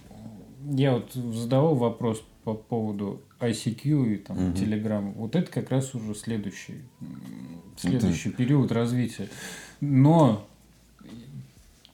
[0.64, 4.54] я вот задавал вопрос по поводу ICQ и там Мгм.
[4.54, 5.12] Telegram.
[5.14, 6.82] Вот это как раз уже следующий,
[7.76, 9.28] следующий период развития.
[9.80, 10.46] Но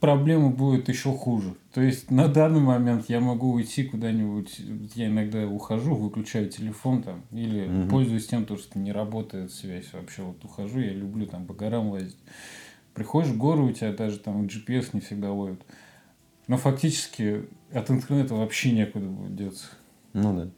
[0.01, 1.55] проблема будет еще хуже.
[1.73, 4.61] То есть на данный момент я могу уйти куда-нибудь,
[4.95, 7.89] я иногда ухожу, выключаю телефон там, или Мгм.
[7.89, 10.23] пользуюсь тем, то, что не работает связь вообще.
[10.23, 12.19] Вот ухожу, я люблю там по горам лазить.
[12.95, 15.61] Приходишь в горы, у тебя даже там GPS не всегда ловит.
[16.49, 19.67] Но фактически от интернета вообще некуда будет деться.
[20.17, 20.51] Ну да.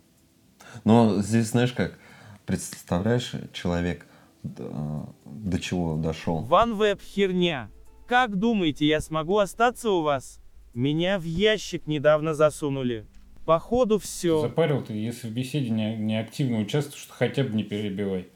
[0.84, 1.98] Но здесь, знаешь как,
[2.46, 4.06] представляешь, человек
[4.44, 6.46] э, до чего дошел?
[6.48, 7.68] OneWeb херня.
[8.06, 10.40] Как думаете, я смогу остаться у вас?
[10.74, 13.04] Меня в ящик недавно засунули.
[13.44, 14.40] Походу все.
[14.40, 18.28] Запарил ты, если в беседе не, не активно участвуешь, то хотя бы не перебивай.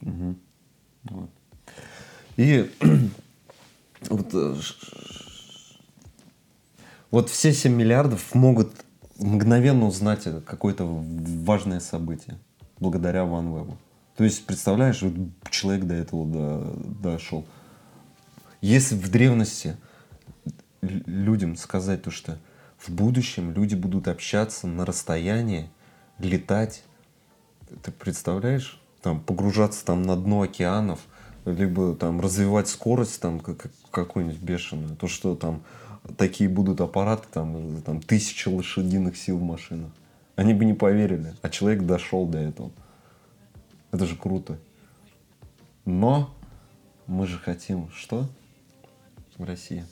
[0.00, 0.38] Мгм.
[1.04, 1.30] Вот.
[2.36, 2.70] И
[4.10, 4.56] вот, э,
[7.10, 8.83] вот все 7 миллиардов могут
[9.18, 12.38] мгновенно узнать какое-то важное событие
[12.78, 13.76] благодаря OneWeb.
[14.16, 15.02] То есть, представляешь,
[15.50, 17.44] человек до этого до- дошел.
[18.60, 19.76] Если в древности
[20.80, 22.38] людям сказать то, что
[22.78, 25.70] в будущем люди будут общаться на расстоянии,
[26.18, 26.84] летать,
[27.82, 31.00] ты представляешь, там погружаться там на дно океанов,
[31.44, 35.62] либо там развивать скорость там как- какую-нибудь бешеную, то что там
[36.16, 39.90] такие будут аппараты там, там тысяча лошадиных сил в машинах.
[40.36, 42.70] Они бы не поверили, а человек дошел до этого.
[43.92, 44.58] Это же круто.
[45.84, 46.34] Но
[47.06, 48.28] мы же хотим что
[49.36, 49.84] в России?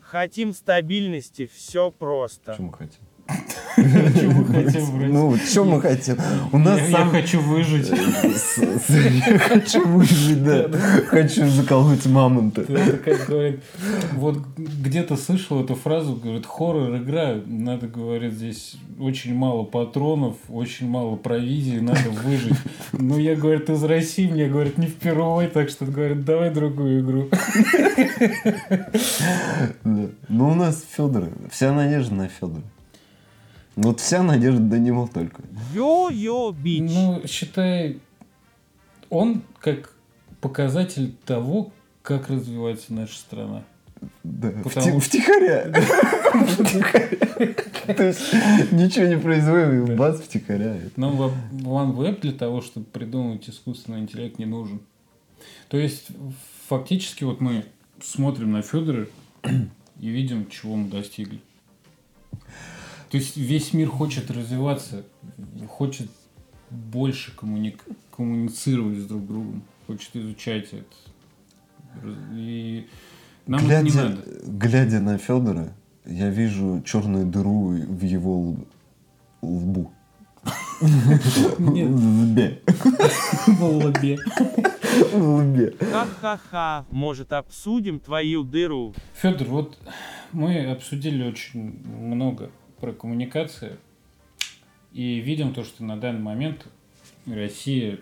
[0.00, 2.56] Хотим стабильности, все просто.
[2.58, 3.00] Мы хотим?
[4.20, 5.12] Чего мы хотим в России?
[5.12, 6.16] Ну, что мы хотим?
[6.52, 7.86] У нас я, я сам- хочу выжить.
[7.86, 8.58] С-
[9.30, 10.68] Я хочу выжить, да.
[11.08, 12.62] Хочу заколоть мамонта.
[12.62, 13.60] Это как говорит,
[14.12, 20.88] вот где-то слышал эту фразу, говорит, хоррор игра, надо, говорит, здесь очень мало патронов, очень
[20.88, 22.56] мало провизии, надо выжить.
[22.92, 27.28] Ну, я, говорит, из России, мне, говорит, не впервые, так что, говорит, давай другую игру.
[29.84, 31.28] Ну, у нас Федор.
[31.50, 32.62] Вся надежда на Федора.
[33.76, 35.42] Ну, Вот вся надежда до него только.
[35.74, 36.90] Йо-йо, бич.
[36.92, 37.98] Ну, считай,
[39.08, 39.94] он как
[40.40, 43.62] показатель того, как развивается наша страна.
[44.22, 44.50] Да.
[44.64, 45.64] Потому Вти- Втихаря.
[47.94, 48.20] То есть
[48.72, 50.76] ничего не производим, и бац, втихаря.
[50.96, 51.20] Нам
[51.52, 54.80] OneWeb для того, чтобы придумать искусственный интеллект, не нужен.
[55.68, 56.08] То есть,
[56.68, 57.64] фактически, вот мы
[58.02, 59.06] смотрим на Федора
[59.44, 61.40] и видим, чего мы достигли.
[63.10, 65.04] То есть, весь мир хочет развиваться,
[65.68, 66.08] хочет
[66.70, 67.84] больше коммуник-
[68.16, 70.84] коммуницировать с друг другом, хочет изучать это.
[72.32, 72.86] И
[73.46, 74.22] нам это не глядя, надо.
[74.46, 75.72] глядя на Федора,
[76.06, 78.66] я вижу черную дыру в его лб-
[79.42, 79.90] лбу.
[81.58, 81.90] Нет.
[81.90, 82.62] В лбе.
[83.46, 84.18] В лбе.
[85.12, 85.74] В лбе.
[85.92, 88.94] Ха-ха-ха, может обсудим твою дыру?
[89.20, 89.78] Федор, вот
[90.32, 93.76] мы обсудили очень много про коммуникации
[94.92, 96.66] и видим то, что на данный момент
[97.26, 98.00] Россия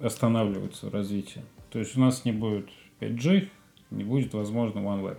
[0.00, 1.42] останавливается в развитии.
[1.70, 2.68] То есть у нас не будет
[3.00, 3.48] 5G,
[3.90, 5.18] не будет, возможно, OneWeb.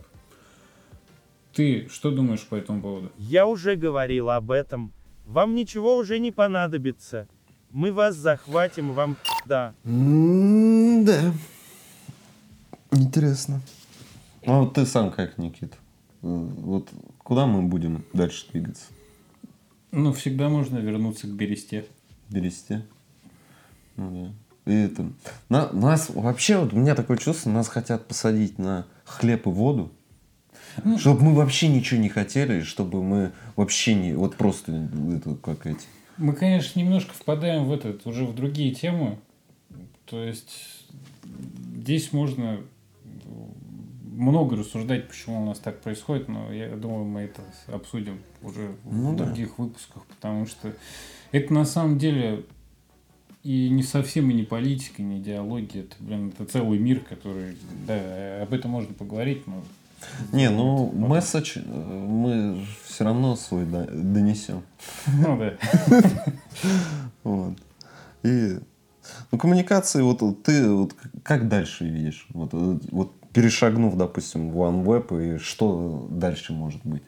[1.53, 3.11] Ты что думаешь по этому поводу?
[3.17, 4.91] Я уже говорил об этом.
[5.25, 7.27] Вам ничего уже не понадобится.
[7.71, 9.73] Мы вас захватим, вам да.
[9.83, 11.33] Да.
[12.91, 13.61] Интересно.
[14.45, 15.73] А вот ты сам как, Никит?
[16.21, 16.89] Э, Вот
[17.31, 18.87] куда мы будем дальше двигаться?
[19.93, 21.85] Ну, всегда можно вернуться к бересте.
[22.27, 22.85] Бересте?
[23.95, 24.33] Ну
[24.65, 24.73] да.
[24.73, 25.13] И это...
[25.47, 29.93] На, нас вообще, вот у меня такое чувство, нас хотят посадить на хлеб и воду,
[30.83, 34.11] Ну, чтобы мы вообще ничего не хотели, чтобы мы вообще не...
[34.11, 35.85] Вот просто это как эти...
[36.17, 39.17] Мы, конечно, немножко впадаем в этот, уже в другие темы.
[40.03, 40.85] То есть
[41.77, 42.59] здесь можно
[44.11, 49.11] много рассуждать, почему у нас так происходит, но я думаю, мы это обсудим уже Ну
[49.13, 49.25] в да.
[49.25, 50.73] других выпусках, потому что
[51.31, 52.43] это на самом деле
[53.43, 58.43] и не совсем и не политика, не идеология, это, блин, это целый мир, который, да,
[58.43, 59.63] об этом можно поговорить, но...
[60.31, 61.09] Не, ну Вот.
[61.09, 64.61] месседж э, мы все равно свой до- донесем.
[65.07, 65.57] Ну да.
[67.23, 67.53] Вот.
[68.23, 68.57] И
[69.31, 72.27] ну, коммуникации, вот, ты вот как дальше видишь?
[72.33, 77.03] Вот, э, вот перешагнув, допустим, в OneWeb, и что дальше может быть?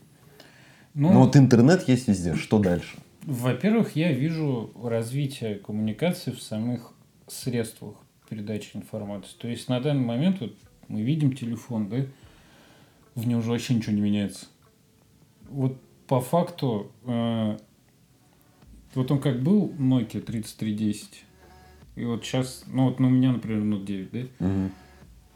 [0.93, 2.97] Ну, Ну, вот интернет есть везде, что дальше?
[3.23, 6.93] Во-первых, я вижу развитие коммуникации в самых
[7.27, 7.95] средствах
[8.29, 9.31] передачи информации.
[9.39, 10.53] То есть на данный момент вот
[10.88, 12.05] мы видим телефон, да,
[13.15, 14.47] в нем уже вообще ничего не меняется.
[15.49, 17.57] Вот по факту, э,
[18.95, 21.25] вот он как был Nokia 3310,
[21.95, 24.71] и вот сейчас, ну вот ну, у меня, например, Note 9, да, Мгм.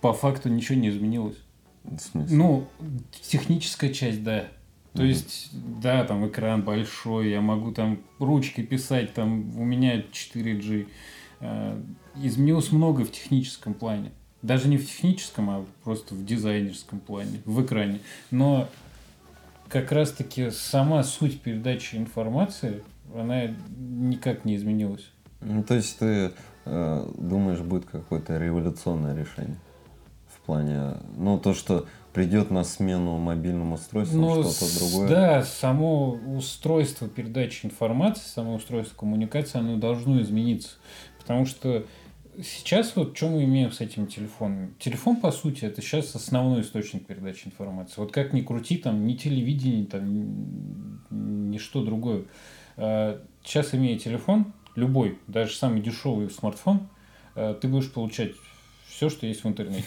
[0.07, 1.35] По факту ничего не изменилось.
[1.83, 2.37] В смысле?
[2.37, 2.67] Ну,
[3.11, 4.45] техническая часть, да.
[4.93, 5.09] То Мгм.
[5.09, 5.49] есть,
[5.81, 10.87] да, там экран большой, я могу там ручкой писать, там у меня 4G.
[11.41, 11.77] Э,
[12.15, 14.11] Изменилось много в техническом плане.
[14.41, 17.99] Даже не в техническом, а просто в дизайнерском плане, в экране.
[18.31, 18.69] Но
[19.67, 22.81] как раз-таки сама суть передачи информации,
[23.13, 25.11] она никак не изменилась.
[25.41, 26.31] Ну, то есть ты
[26.65, 29.57] э, думаешь, будет какое-то революционное решение?
[30.47, 35.09] Плане, ну, то, что придет на смену мобильным устройствам, Ну, что-то другое.
[35.09, 40.69] Да, само устройство передачи информации, само устройство коммуникации, оно должно измениться.
[41.19, 41.85] Потому что
[42.41, 44.73] сейчас вот что мы имеем с этим телефоном?
[44.79, 47.95] Телефон, по сути, это сейчас основной источник передачи информации.
[47.97, 52.23] Вот как ни крути, там, ни телевидение, там, ни- ничто другое.
[52.77, 56.87] А, Сейчас, имея телефон, любой, даже самый дешевый смартфон,
[57.35, 58.31] а, ты будешь получать
[58.97, 59.85] все, что есть в интернете.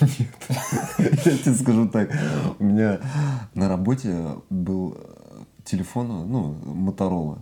[0.00, 0.28] Нет.
[0.98, 2.10] Я тебе скажу так.
[2.58, 3.00] У меня
[3.52, 4.16] на работе
[4.48, 7.38] был э, телефон, ну, Моторола.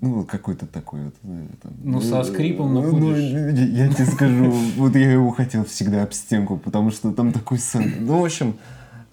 [0.00, 1.14] Ну, какой-то такой вот.
[1.24, 5.32] э, там, Ну, со э, скрипом, но ну, я я тебе скажу, вот я его
[5.32, 7.92] хотел всегда об стенку, потому что там такой сын.
[7.98, 8.54] Ну, в общем,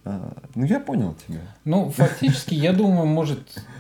[0.06, 1.42] ну, я понял тебя.
[1.64, 3.40] Ну, фактически, я думаю, может,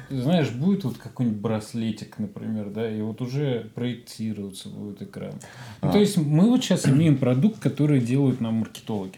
[0.10, 5.34] знаешь, будет вот какой-нибудь браслетик, например, да, и вот уже проектироваться будет экран.
[5.82, 5.92] Ну, А.
[5.92, 9.18] то есть мы вот сейчас имеем продукт, который делают нам маркетологи.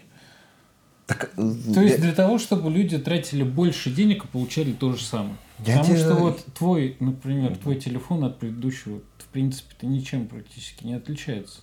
[1.06, 4.92] Так, э, То есть я- для того, чтобы люди тратили больше денег и получали то
[4.92, 5.36] же самое.
[5.66, 10.84] Я Потому тебе- что вот твой, например, твой телефон от предыдущего, в принципе-то ничем практически
[10.84, 11.60] не отличается.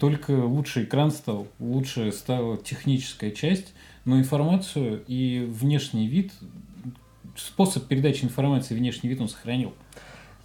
[0.00, 3.74] Только лучше экран стал, лучше стала техническая часть,
[4.06, 6.32] но информацию и внешний вид,
[7.36, 9.74] способ передачи информации и внешний вид он сохранил.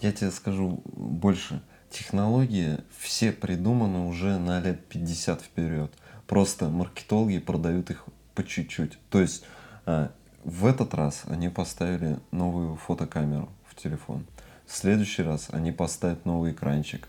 [0.01, 1.61] Я тебе скажу больше.
[1.91, 5.91] Технологии все придуманы уже на лет 50 вперед.
[6.25, 8.97] Просто маркетологи продают их по чуть-чуть.
[9.09, 9.43] То есть
[9.85, 10.11] а,
[10.43, 14.25] в этот раз они поставили новую фотокамеру в телефон.
[14.65, 17.07] В следующий раз они поставят новый экранчик.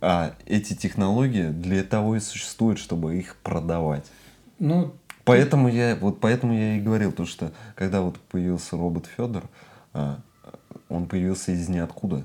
[0.00, 4.06] А эти технологии для того и существуют, чтобы их продавать.
[4.58, 4.94] Ну,
[5.26, 9.42] Поэтому я, вот поэтому я и говорил, то, что когда вот появился робот Федор,
[9.92, 10.20] а,
[10.88, 12.24] он появился из ниоткуда.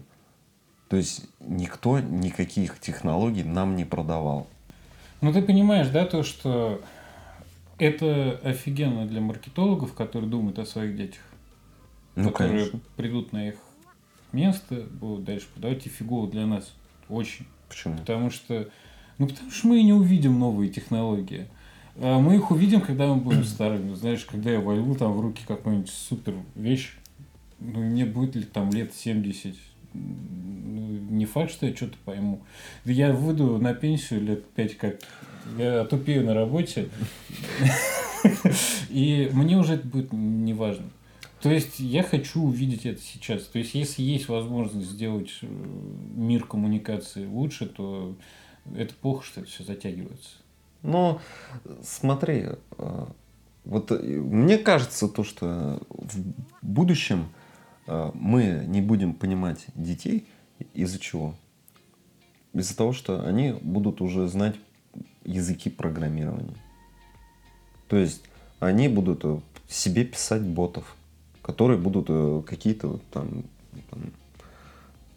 [0.87, 4.47] То есть никто никаких технологий нам не продавал.
[5.21, 6.81] Ну, ты понимаешь, да, то, что
[7.79, 11.21] это офигенно для маркетологов, которые думают о своих детях.
[12.15, 12.79] Ну, которые конечно.
[12.97, 13.55] придут на их
[14.31, 16.71] место, будут дальше продавать, и фигово для нас.
[17.09, 17.47] Очень.
[17.67, 17.97] Почему?
[17.97, 18.69] Потому что,
[19.17, 21.47] ну, потому что мы и не увидим новые технологии.
[21.97, 23.93] А Мы их увидим, когда мы будем старыми.
[23.95, 26.93] Знаешь, когда я возьму там в руки какую-нибудь супер вещь,
[27.59, 29.55] ну, мне будет ли там лет 70,
[29.93, 30.01] ну,
[31.09, 32.41] не факт, что я что-то пойму.
[32.85, 34.99] Да Я выйду на пенсию лет 5 как
[35.57, 36.89] я отупею на работе,
[38.89, 40.85] и мне уже это будет не важно.
[41.41, 43.43] То есть я хочу увидеть это сейчас.
[43.43, 45.47] То есть если есть возможность сделать э,
[46.15, 48.15] мир коммуникации лучше, то
[48.75, 50.29] это плохо, что это все затягивается.
[50.83, 51.21] Но
[51.83, 53.05] смотри, э,
[53.65, 56.17] вот э, мне кажется то, что в
[56.61, 57.29] будущем
[57.87, 60.27] э, мы не будем понимать детей
[60.73, 61.35] из-за чего?
[62.53, 64.55] Из-за того, что они будут уже знать
[65.23, 66.57] языки программирования.
[67.87, 68.23] То есть
[68.59, 69.23] они будут
[69.69, 70.95] себе писать ботов,
[71.41, 73.43] которые будут какие-то там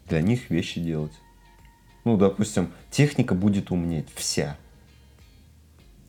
[0.07, 1.11] для них вещи делать.
[2.03, 4.57] Ну, допустим, техника будет умнеть вся.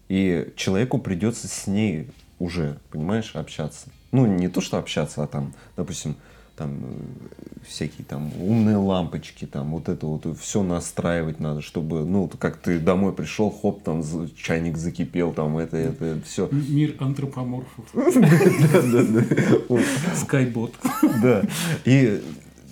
[0.08, 3.88] И человеку придется с ней уже, понимаешь, общаться.
[4.12, 6.16] Ну, не то, что общаться, а там, допустим,
[6.56, 12.28] там э, всякие там умные лампочки, там вот это вот все настраивать надо, чтобы, ну,
[12.28, 14.02] как ты домой пришел, хоп, там
[14.36, 16.48] чайник закипел, там это, это, все.
[16.50, 17.84] Мир антропоморфов.
[17.94, 19.82] Да, да, да.
[20.14, 20.74] Скайбот.
[21.22, 21.42] Да.
[21.84, 22.22] И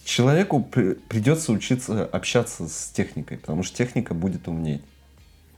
[0.04, 4.82] человеку при- придется учиться общаться с техникой, потому что техника будет умнеть.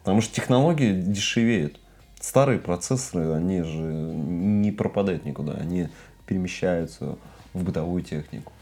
[0.06, 1.80] Потому что технологии дешевеют.
[2.20, 5.88] Старые процессоры, они же не пропадают никуда, они
[6.26, 7.18] перемещаются
[7.52, 8.52] в бытовую технику.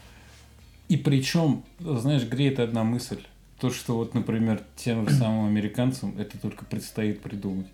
[0.89, 3.21] И причем, знаешь, греет одна мысль.
[3.59, 7.67] То, что вот, например, тем же самым американцам это только предстоит придумать.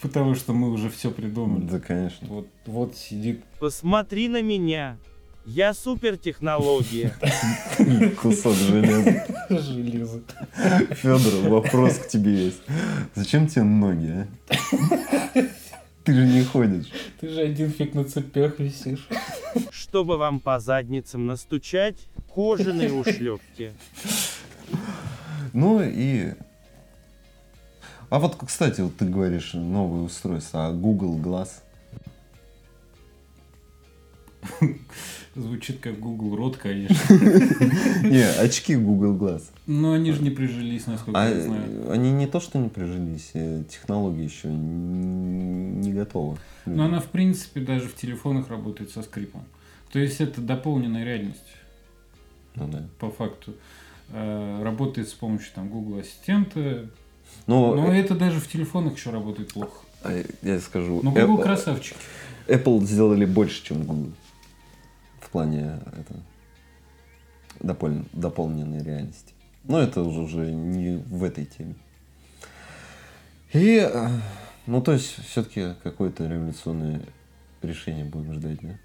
[0.00, 1.66] Потому что мы уже все придумали.
[1.66, 2.26] Да, конечно.
[2.26, 4.96] Вот, вот сидит Посмотри на меня.
[5.46, 7.14] Я супертехнология.
[8.20, 9.26] Кусок железа.
[9.48, 10.22] железо.
[10.90, 12.62] Федор, вопрос к тебе есть.
[13.14, 14.26] Зачем тебе ноги, а?
[16.04, 16.90] Ты же не ходишь.
[17.20, 19.08] Ты же один фиг на цепях висишь.
[19.70, 21.96] Чтобы вам по задницам настучать,
[22.32, 23.72] кожаные ушлепки.
[25.52, 26.32] Ну и...
[28.08, 31.48] А вот, кстати, вот ты говоришь новое устройство, а Google Glass?
[35.40, 36.94] Звучит как Google рот, конечно.
[38.02, 39.42] Не, очки Google Glass.
[39.66, 41.90] Но они же не прижились, насколько А я знаю.
[41.90, 46.36] они не то, что не прижились, э, технология еще не готова.
[46.66, 49.44] Но она, в принципе, даже в телефонах работает со скрипом.
[49.92, 51.40] То есть это дополненная реальность,
[52.54, 52.82] Ну да.
[52.98, 53.54] по факту.
[54.10, 56.86] Э, Работает с помощью там Google Ассистента.
[57.46, 59.78] Но, Но э, это даже в телефонах еще работает плохо.
[60.02, 61.96] а, я скажу, Но Google Apple- красавчики.
[62.46, 64.10] Apple сделали больше, чем Google.
[65.30, 66.16] В плане это,
[67.60, 69.32] допол- дополненной реальности.
[69.62, 71.76] Но это уже, уже не в этой теме.
[73.52, 73.88] И,
[74.66, 77.02] ну, то есть, все-таки какое-то революционное
[77.62, 78.76] решение будем ждать, да?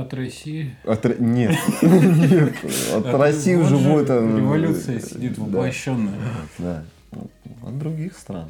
[0.00, 0.76] От России.
[0.84, 2.54] От, нет, нет,
[2.94, 4.10] от От- России уже же будет...
[4.10, 6.14] э, Революция сидит воплощенная.
[6.58, 6.84] Да,
[7.64, 8.48] от других стран.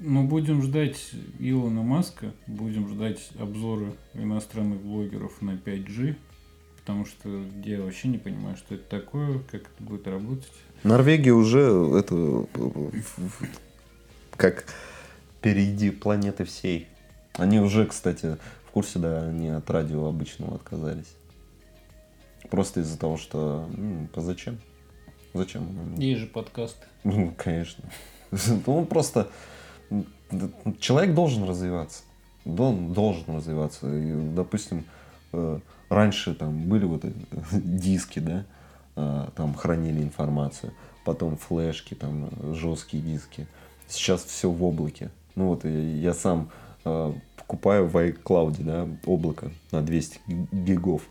[0.00, 6.16] Ну, будем ждать Илона Маска, будем ждать обзоры иностранных блогеров на 5G,
[6.78, 10.52] потому что я вообще не понимаю, что это такое, как это будет работать.
[10.84, 11.60] Норвегия уже
[11.98, 12.46] это
[14.36, 14.66] как
[15.38, 16.88] впереди планеты всей.
[17.34, 18.36] Они уже, кстати,
[18.66, 21.14] в курсе, да, они от радио обычного отказались.
[22.50, 24.58] Просто из-за того, что ну, а зачем?
[25.34, 25.94] Зачем?
[25.96, 26.84] Есть же подкасты.
[27.04, 27.84] Ну, конечно.
[28.66, 29.28] Ну, Он просто...
[30.80, 32.02] Человек должен развиваться.
[32.44, 33.92] Он должен развиваться.
[33.92, 34.84] И, допустим,
[35.32, 35.58] э,
[35.88, 37.04] раньше там были вот
[37.52, 38.44] диски, да,
[38.96, 40.72] а, там хранили информацию,
[41.04, 43.46] потом флешки, там жесткие диски.
[43.88, 45.10] Сейчас все в облаке.
[45.34, 46.50] Ну вот я сам
[46.84, 50.20] э, покупаю в iCloud, да, облако на 200
[50.52, 51.02] гигов.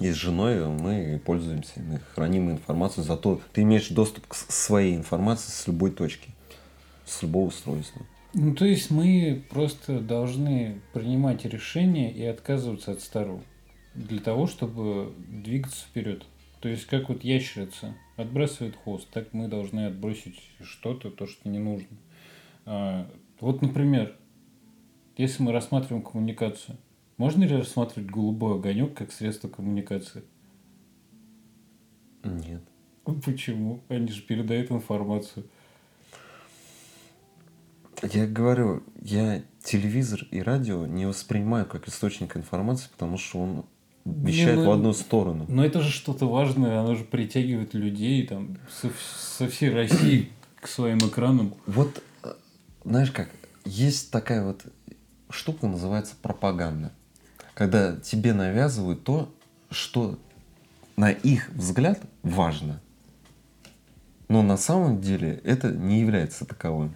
[0.00, 5.50] И с женой мы пользуемся, мы храним информацию, зато ты имеешь доступ к своей информации
[5.50, 6.30] с любой точки,
[7.06, 8.02] с любого устройства.
[8.34, 13.42] Ну, то есть мы просто должны принимать решения и отказываться от старого
[13.94, 16.26] для того, чтобы двигаться вперед.
[16.60, 21.58] То есть как вот ящерица отбрасывает хвост, так мы должны отбросить что-то, то, что не
[21.58, 21.96] нужно.
[22.64, 24.16] А, Вот, например,
[25.16, 26.76] если мы рассматриваем коммуникацию,
[27.16, 30.24] можно ли рассматривать голубой огонек как средство коммуникации?
[32.22, 32.62] Нет.
[33.24, 33.80] Почему?
[33.88, 35.46] Они же передают информацию.
[38.02, 43.64] Я говорю, я телевизор и радио не воспринимаю как источник информации, потому что он
[44.04, 45.46] вещает ну, в одну сторону.
[45.48, 48.90] Но это же что-то важное, оно же притягивает людей там со,
[49.36, 50.30] со всей России
[50.60, 51.54] к своим экранам.
[51.66, 52.34] Вот, э,
[52.84, 53.30] знаешь как,
[53.64, 54.62] есть такая вот
[55.30, 56.92] штука, называется пропаганда.
[57.54, 59.34] Когда тебе навязывают то,
[59.70, 60.18] что
[60.96, 62.80] на их взгляд важно.
[64.28, 66.94] Но на самом деле это не является таковым.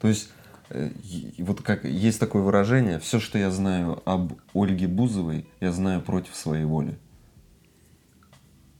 [0.00, 0.30] То есть,
[0.70, 0.90] э,
[1.38, 6.34] вот как есть такое выражение, все, что я знаю об Ольге Бузовой, я знаю против
[6.34, 6.96] своей воли.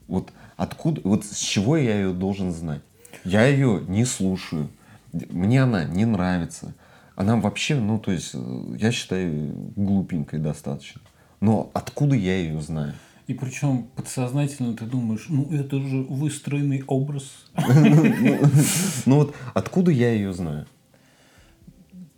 [0.07, 2.81] Вот откуда, вот с чего я ее должен знать?
[3.23, 4.69] Я ее не слушаю.
[5.13, 6.73] Мне она не нравится.
[7.15, 11.01] Она вообще, ну, то есть, э, я считаю, глупенькой достаточно.
[11.39, 12.93] Но откуда я ее знаю?
[13.27, 17.45] И причем подсознательно ты думаешь, ну это же выстроенный образ.
[19.05, 20.67] Ну вот откуда я ее знаю?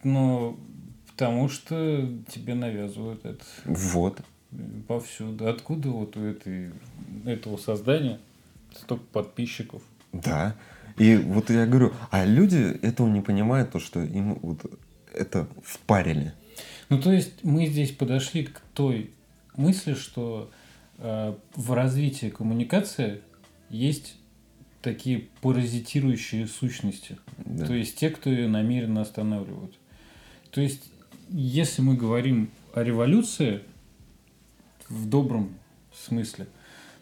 [0.04, 0.60] Ну,
[1.12, 4.22] потому что тебе навязывают это Вот.
[4.88, 5.47] повсюду.
[5.47, 6.72] Откуда вот у этой,
[7.26, 8.20] этого создания
[8.76, 9.82] столько подписчиков?
[10.12, 10.56] Да.
[10.97, 14.60] И вот я говорю, а люди этого не понимают, то, что им вот
[15.14, 16.34] это впарили.
[16.89, 19.12] Ну, то есть мы здесь подошли к той
[19.56, 20.51] мысли, что
[20.99, 23.22] э, в развитии коммуникации
[23.70, 24.18] есть
[24.82, 27.18] такие паразитирующие сущности.
[27.38, 27.66] Да.
[27.66, 29.76] То есть те, кто ее намеренно останавливают.
[30.54, 30.91] То есть,
[31.30, 33.62] если мы говорим о революции
[34.88, 35.56] в добром
[35.91, 36.47] смысле,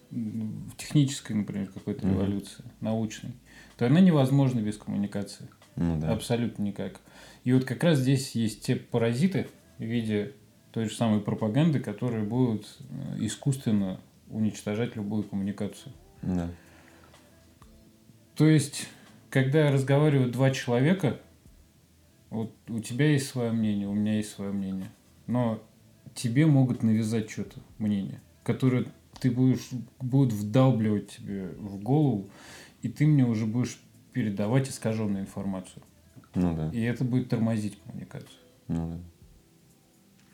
[0.09, 2.15] в технической, например, какой-то Мгм.
[2.15, 3.31] революции, научной,
[3.77, 5.47] то она невозможна без коммуникации.
[5.75, 6.11] Ну да.
[6.11, 6.99] Абсолютно никак.
[7.43, 9.47] И вот как раз здесь есть те паразиты
[9.77, 10.33] в виде
[10.71, 13.99] той же самой пропаганды, которые будут э, искусственно
[14.29, 15.93] уничтожать любую коммуникацию.
[16.21, 16.49] Да.
[18.35, 18.87] То есть
[19.29, 21.19] когда разговаривают два человека,
[22.31, 24.89] вот у тебя есть свое мнение, у меня есть свое мнение,
[25.27, 25.61] но
[26.15, 28.85] тебе могут навязать что-то, мнение, которое
[29.19, 29.69] ты будешь,
[29.99, 32.29] будут вдалбливать тебе в голову,
[32.81, 33.79] и ты мне уже будешь
[34.13, 35.83] передавать искаженную информацию.
[36.33, 36.71] Ну да.
[36.71, 38.39] И это будет тормозить коммуникацию.
[38.69, 39.01] Ну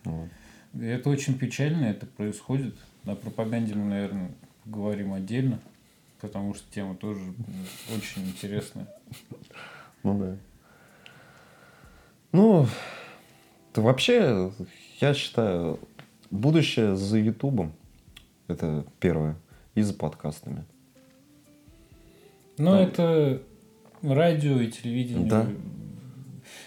[0.03, 0.11] да.
[0.11, 0.29] Вот.
[0.75, 2.75] И это очень печально, это происходит.
[3.03, 4.31] На пропаганде мы, наверное,
[4.65, 5.59] говорим отдельно,
[6.21, 7.33] потому что тема тоже
[7.95, 8.87] очень интересная.
[10.03, 10.37] Ну да.
[12.31, 12.65] Ну,
[13.75, 14.51] вообще,
[14.99, 15.79] я считаю,
[16.29, 17.73] будущее за Ютубом.
[18.47, 19.35] Это первое.
[19.75, 20.63] И за подкастами.
[22.57, 22.81] Но Да.
[22.81, 23.41] это
[24.01, 25.29] радио и телевидение.
[25.29, 25.47] Да.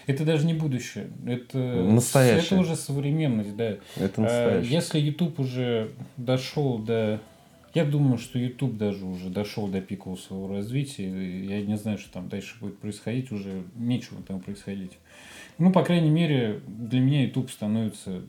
[0.07, 1.09] Это даже не будущее.
[1.25, 2.45] Это, Настоящее.
[2.45, 3.77] это уже современность, да.
[3.97, 4.71] Это А, настоящее.
[4.71, 7.19] Если YouTube уже дошел до...
[7.73, 11.07] Я думаю, что YouTube даже уже дошел до пикового своего развития.
[11.45, 13.31] Я не знаю, что там дальше будет происходить.
[13.31, 14.97] Уже нечего там происходить.
[15.57, 18.23] Ну, по крайней мере, для меня YouTube становится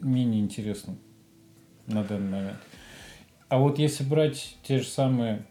[0.00, 0.98] менее интересным
[1.86, 2.58] на данный момент.
[3.48, 5.44] А вот если брать те же самые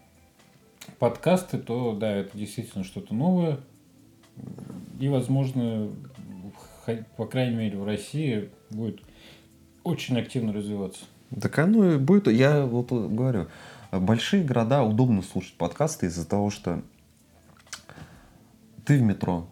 [0.98, 3.58] подкасты, то да, это действительно что-то новое.
[5.00, 5.90] И, возможно,
[7.16, 9.00] по крайней мере, в России будет
[9.82, 11.04] очень активно развиваться.
[11.40, 12.28] Так оно и будет.
[12.28, 13.48] Я вот говорю,
[13.92, 16.82] большие города удобно слушать подкасты из-за того, что
[18.84, 19.46] ты в метро,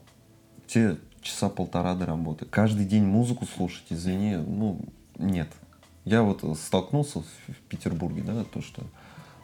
[0.67, 2.47] тебе часа полтора до работы.
[2.47, 4.81] Каждый день музыку слушать, извини, ну,
[5.19, 5.49] нет.
[6.05, 8.83] Я вот столкнулся в Петербурге, да, то, что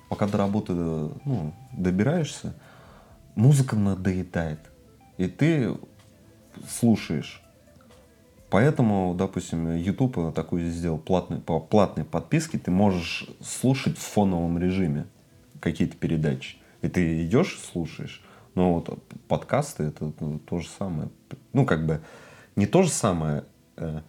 [0.09, 2.55] пока до работы ну, добираешься,
[3.35, 4.61] музыка надоедает.
[5.18, 5.74] И ты
[6.68, 7.41] слушаешь.
[8.53, 15.07] Поэтому, допустим, YouTube такой сделал платный, по платной подписке, ты можешь слушать в фоновом режиме
[15.59, 16.59] какие-то передачи.
[16.82, 18.22] И ты идешь слушаешь.
[18.55, 20.12] Но вот подкасты это
[20.46, 21.09] то же самое.
[21.55, 22.03] Ну, как бы
[22.55, 23.44] не то же самое.
[23.78, 24.03] э,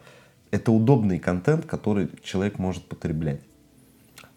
[0.51, 3.39] Это удобный контент, который человек может потреблять.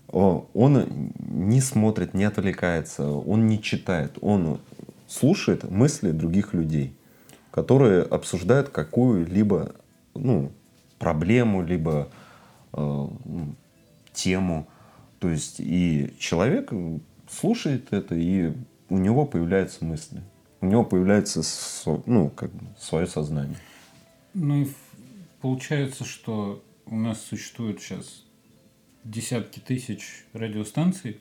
[0.07, 0.87] Он
[1.19, 4.61] не смотрит, не отвлекается, он не читает, он
[5.09, 6.97] слушает мысли других людей,
[7.51, 9.75] которые обсуждают какую-либо
[10.19, 10.53] ну,
[10.99, 12.11] проблему, либо
[12.73, 13.55] э, ну,
[14.13, 14.69] тему.
[15.19, 16.73] То есть и человек
[17.29, 18.53] слушает это, и
[18.89, 20.23] у него появляются мысли.
[20.61, 21.43] У него появляется
[22.07, 23.57] ну, как бы свое сознание.
[24.35, 24.69] Ну и
[25.41, 28.25] получается, что у нас существует сейчас
[29.05, 31.21] десятки тысяч радиостанций,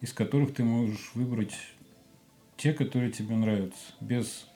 [0.00, 1.54] из которых ты можешь выбрать
[2.56, 4.46] те, которые тебе нравятся, без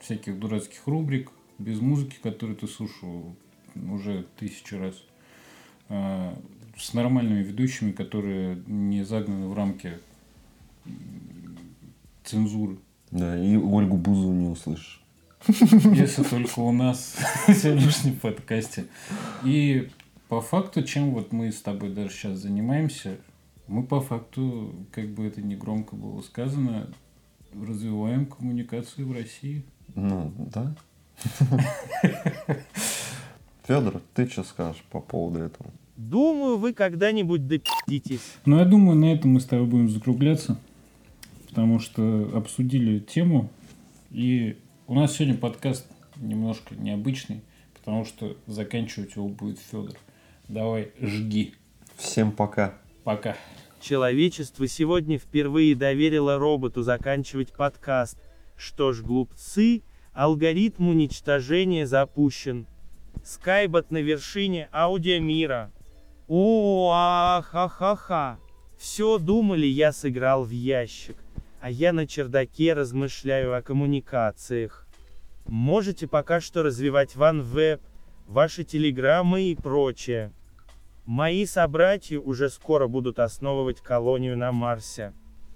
[0.00, 3.34] всяких дурацких рубрик, без музыки, которую ты слушал
[3.74, 4.94] уже тысячу раз,
[5.88, 6.36] а,
[6.76, 9.98] с нормальными ведущими, которые не загнаны в рамки
[12.24, 12.78] цензуры.
[13.10, 15.02] Да, и Ольгу Бузову не услышишь.
[15.46, 18.86] Если только у нас в сегодняшнем подкасте.
[19.44, 19.88] И
[20.28, 23.18] по факту, чем вот мы с тобой даже сейчас занимаемся,
[23.68, 26.88] мы по факту, как бы это не громко было сказано,
[27.54, 29.64] развиваем коммуникацию в России.
[29.94, 30.74] Ну, да.
[33.66, 35.70] Федор, ты что скажешь по поводу этого?
[35.96, 38.36] Думаю, вы когда-нибудь допи***тесь.
[38.44, 40.58] Но я думаю, на этом мы с тобой будем закругляться,
[41.48, 43.50] потому что обсудили тему,
[44.10, 45.86] и у нас сегодня подкаст
[46.16, 47.40] немножко необычный,
[47.74, 49.96] потому что заканчивать его будет Федор.
[50.48, 51.54] Давай, жги.
[51.96, 52.74] Всем пока.
[53.04, 53.36] Пока.
[53.80, 58.18] Человечество сегодня впервые доверило роботу заканчивать подкаст.
[58.56, 59.82] Что ж, глупцы,
[60.16, 62.66] алгоритм уничтожения запущен.
[63.22, 65.70] Скайбот на вершине аудиомира.
[66.26, 68.38] О, а, ха-ха-ха.
[68.78, 71.16] Все думали, я сыграл в ящик.
[71.60, 74.88] А я на чердаке размышляю о коммуникациях.
[75.46, 77.80] Можете пока что развивать OneWeb,
[78.26, 80.32] ваши телеграммы и прочее.
[81.04, 85.12] Мои собратья уже скоро будут основывать колонию на Марсе.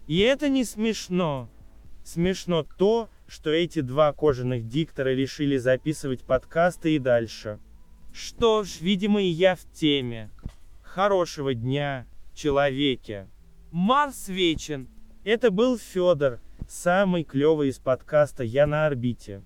[0.06, 1.48] И это не смешно.
[2.04, 7.60] Смешно то, что эти два кожаных диктора решили записывать подкасты и дальше.
[8.12, 10.30] Что ж, видимо и я в теме.
[10.82, 13.28] Хорошего дня, человеке.
[13.70, 14.88] Марс вечен.
[15.22, 19.44] Это был Федор, самый клевый из подкаста «Я на орбите».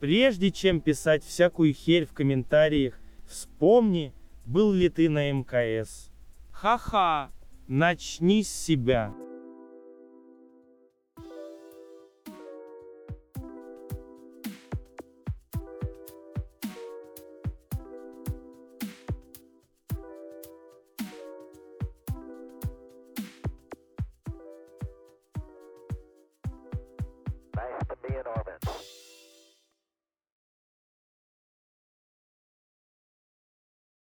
[0.00, 4.12] Прежде чем писать всякую херь в комментариях, вспомни,
[4.44, 6.10] был ли ты на МКС.
[6.50, 7.30] Ха-ха,
[7.68, 9.14] начни с себя.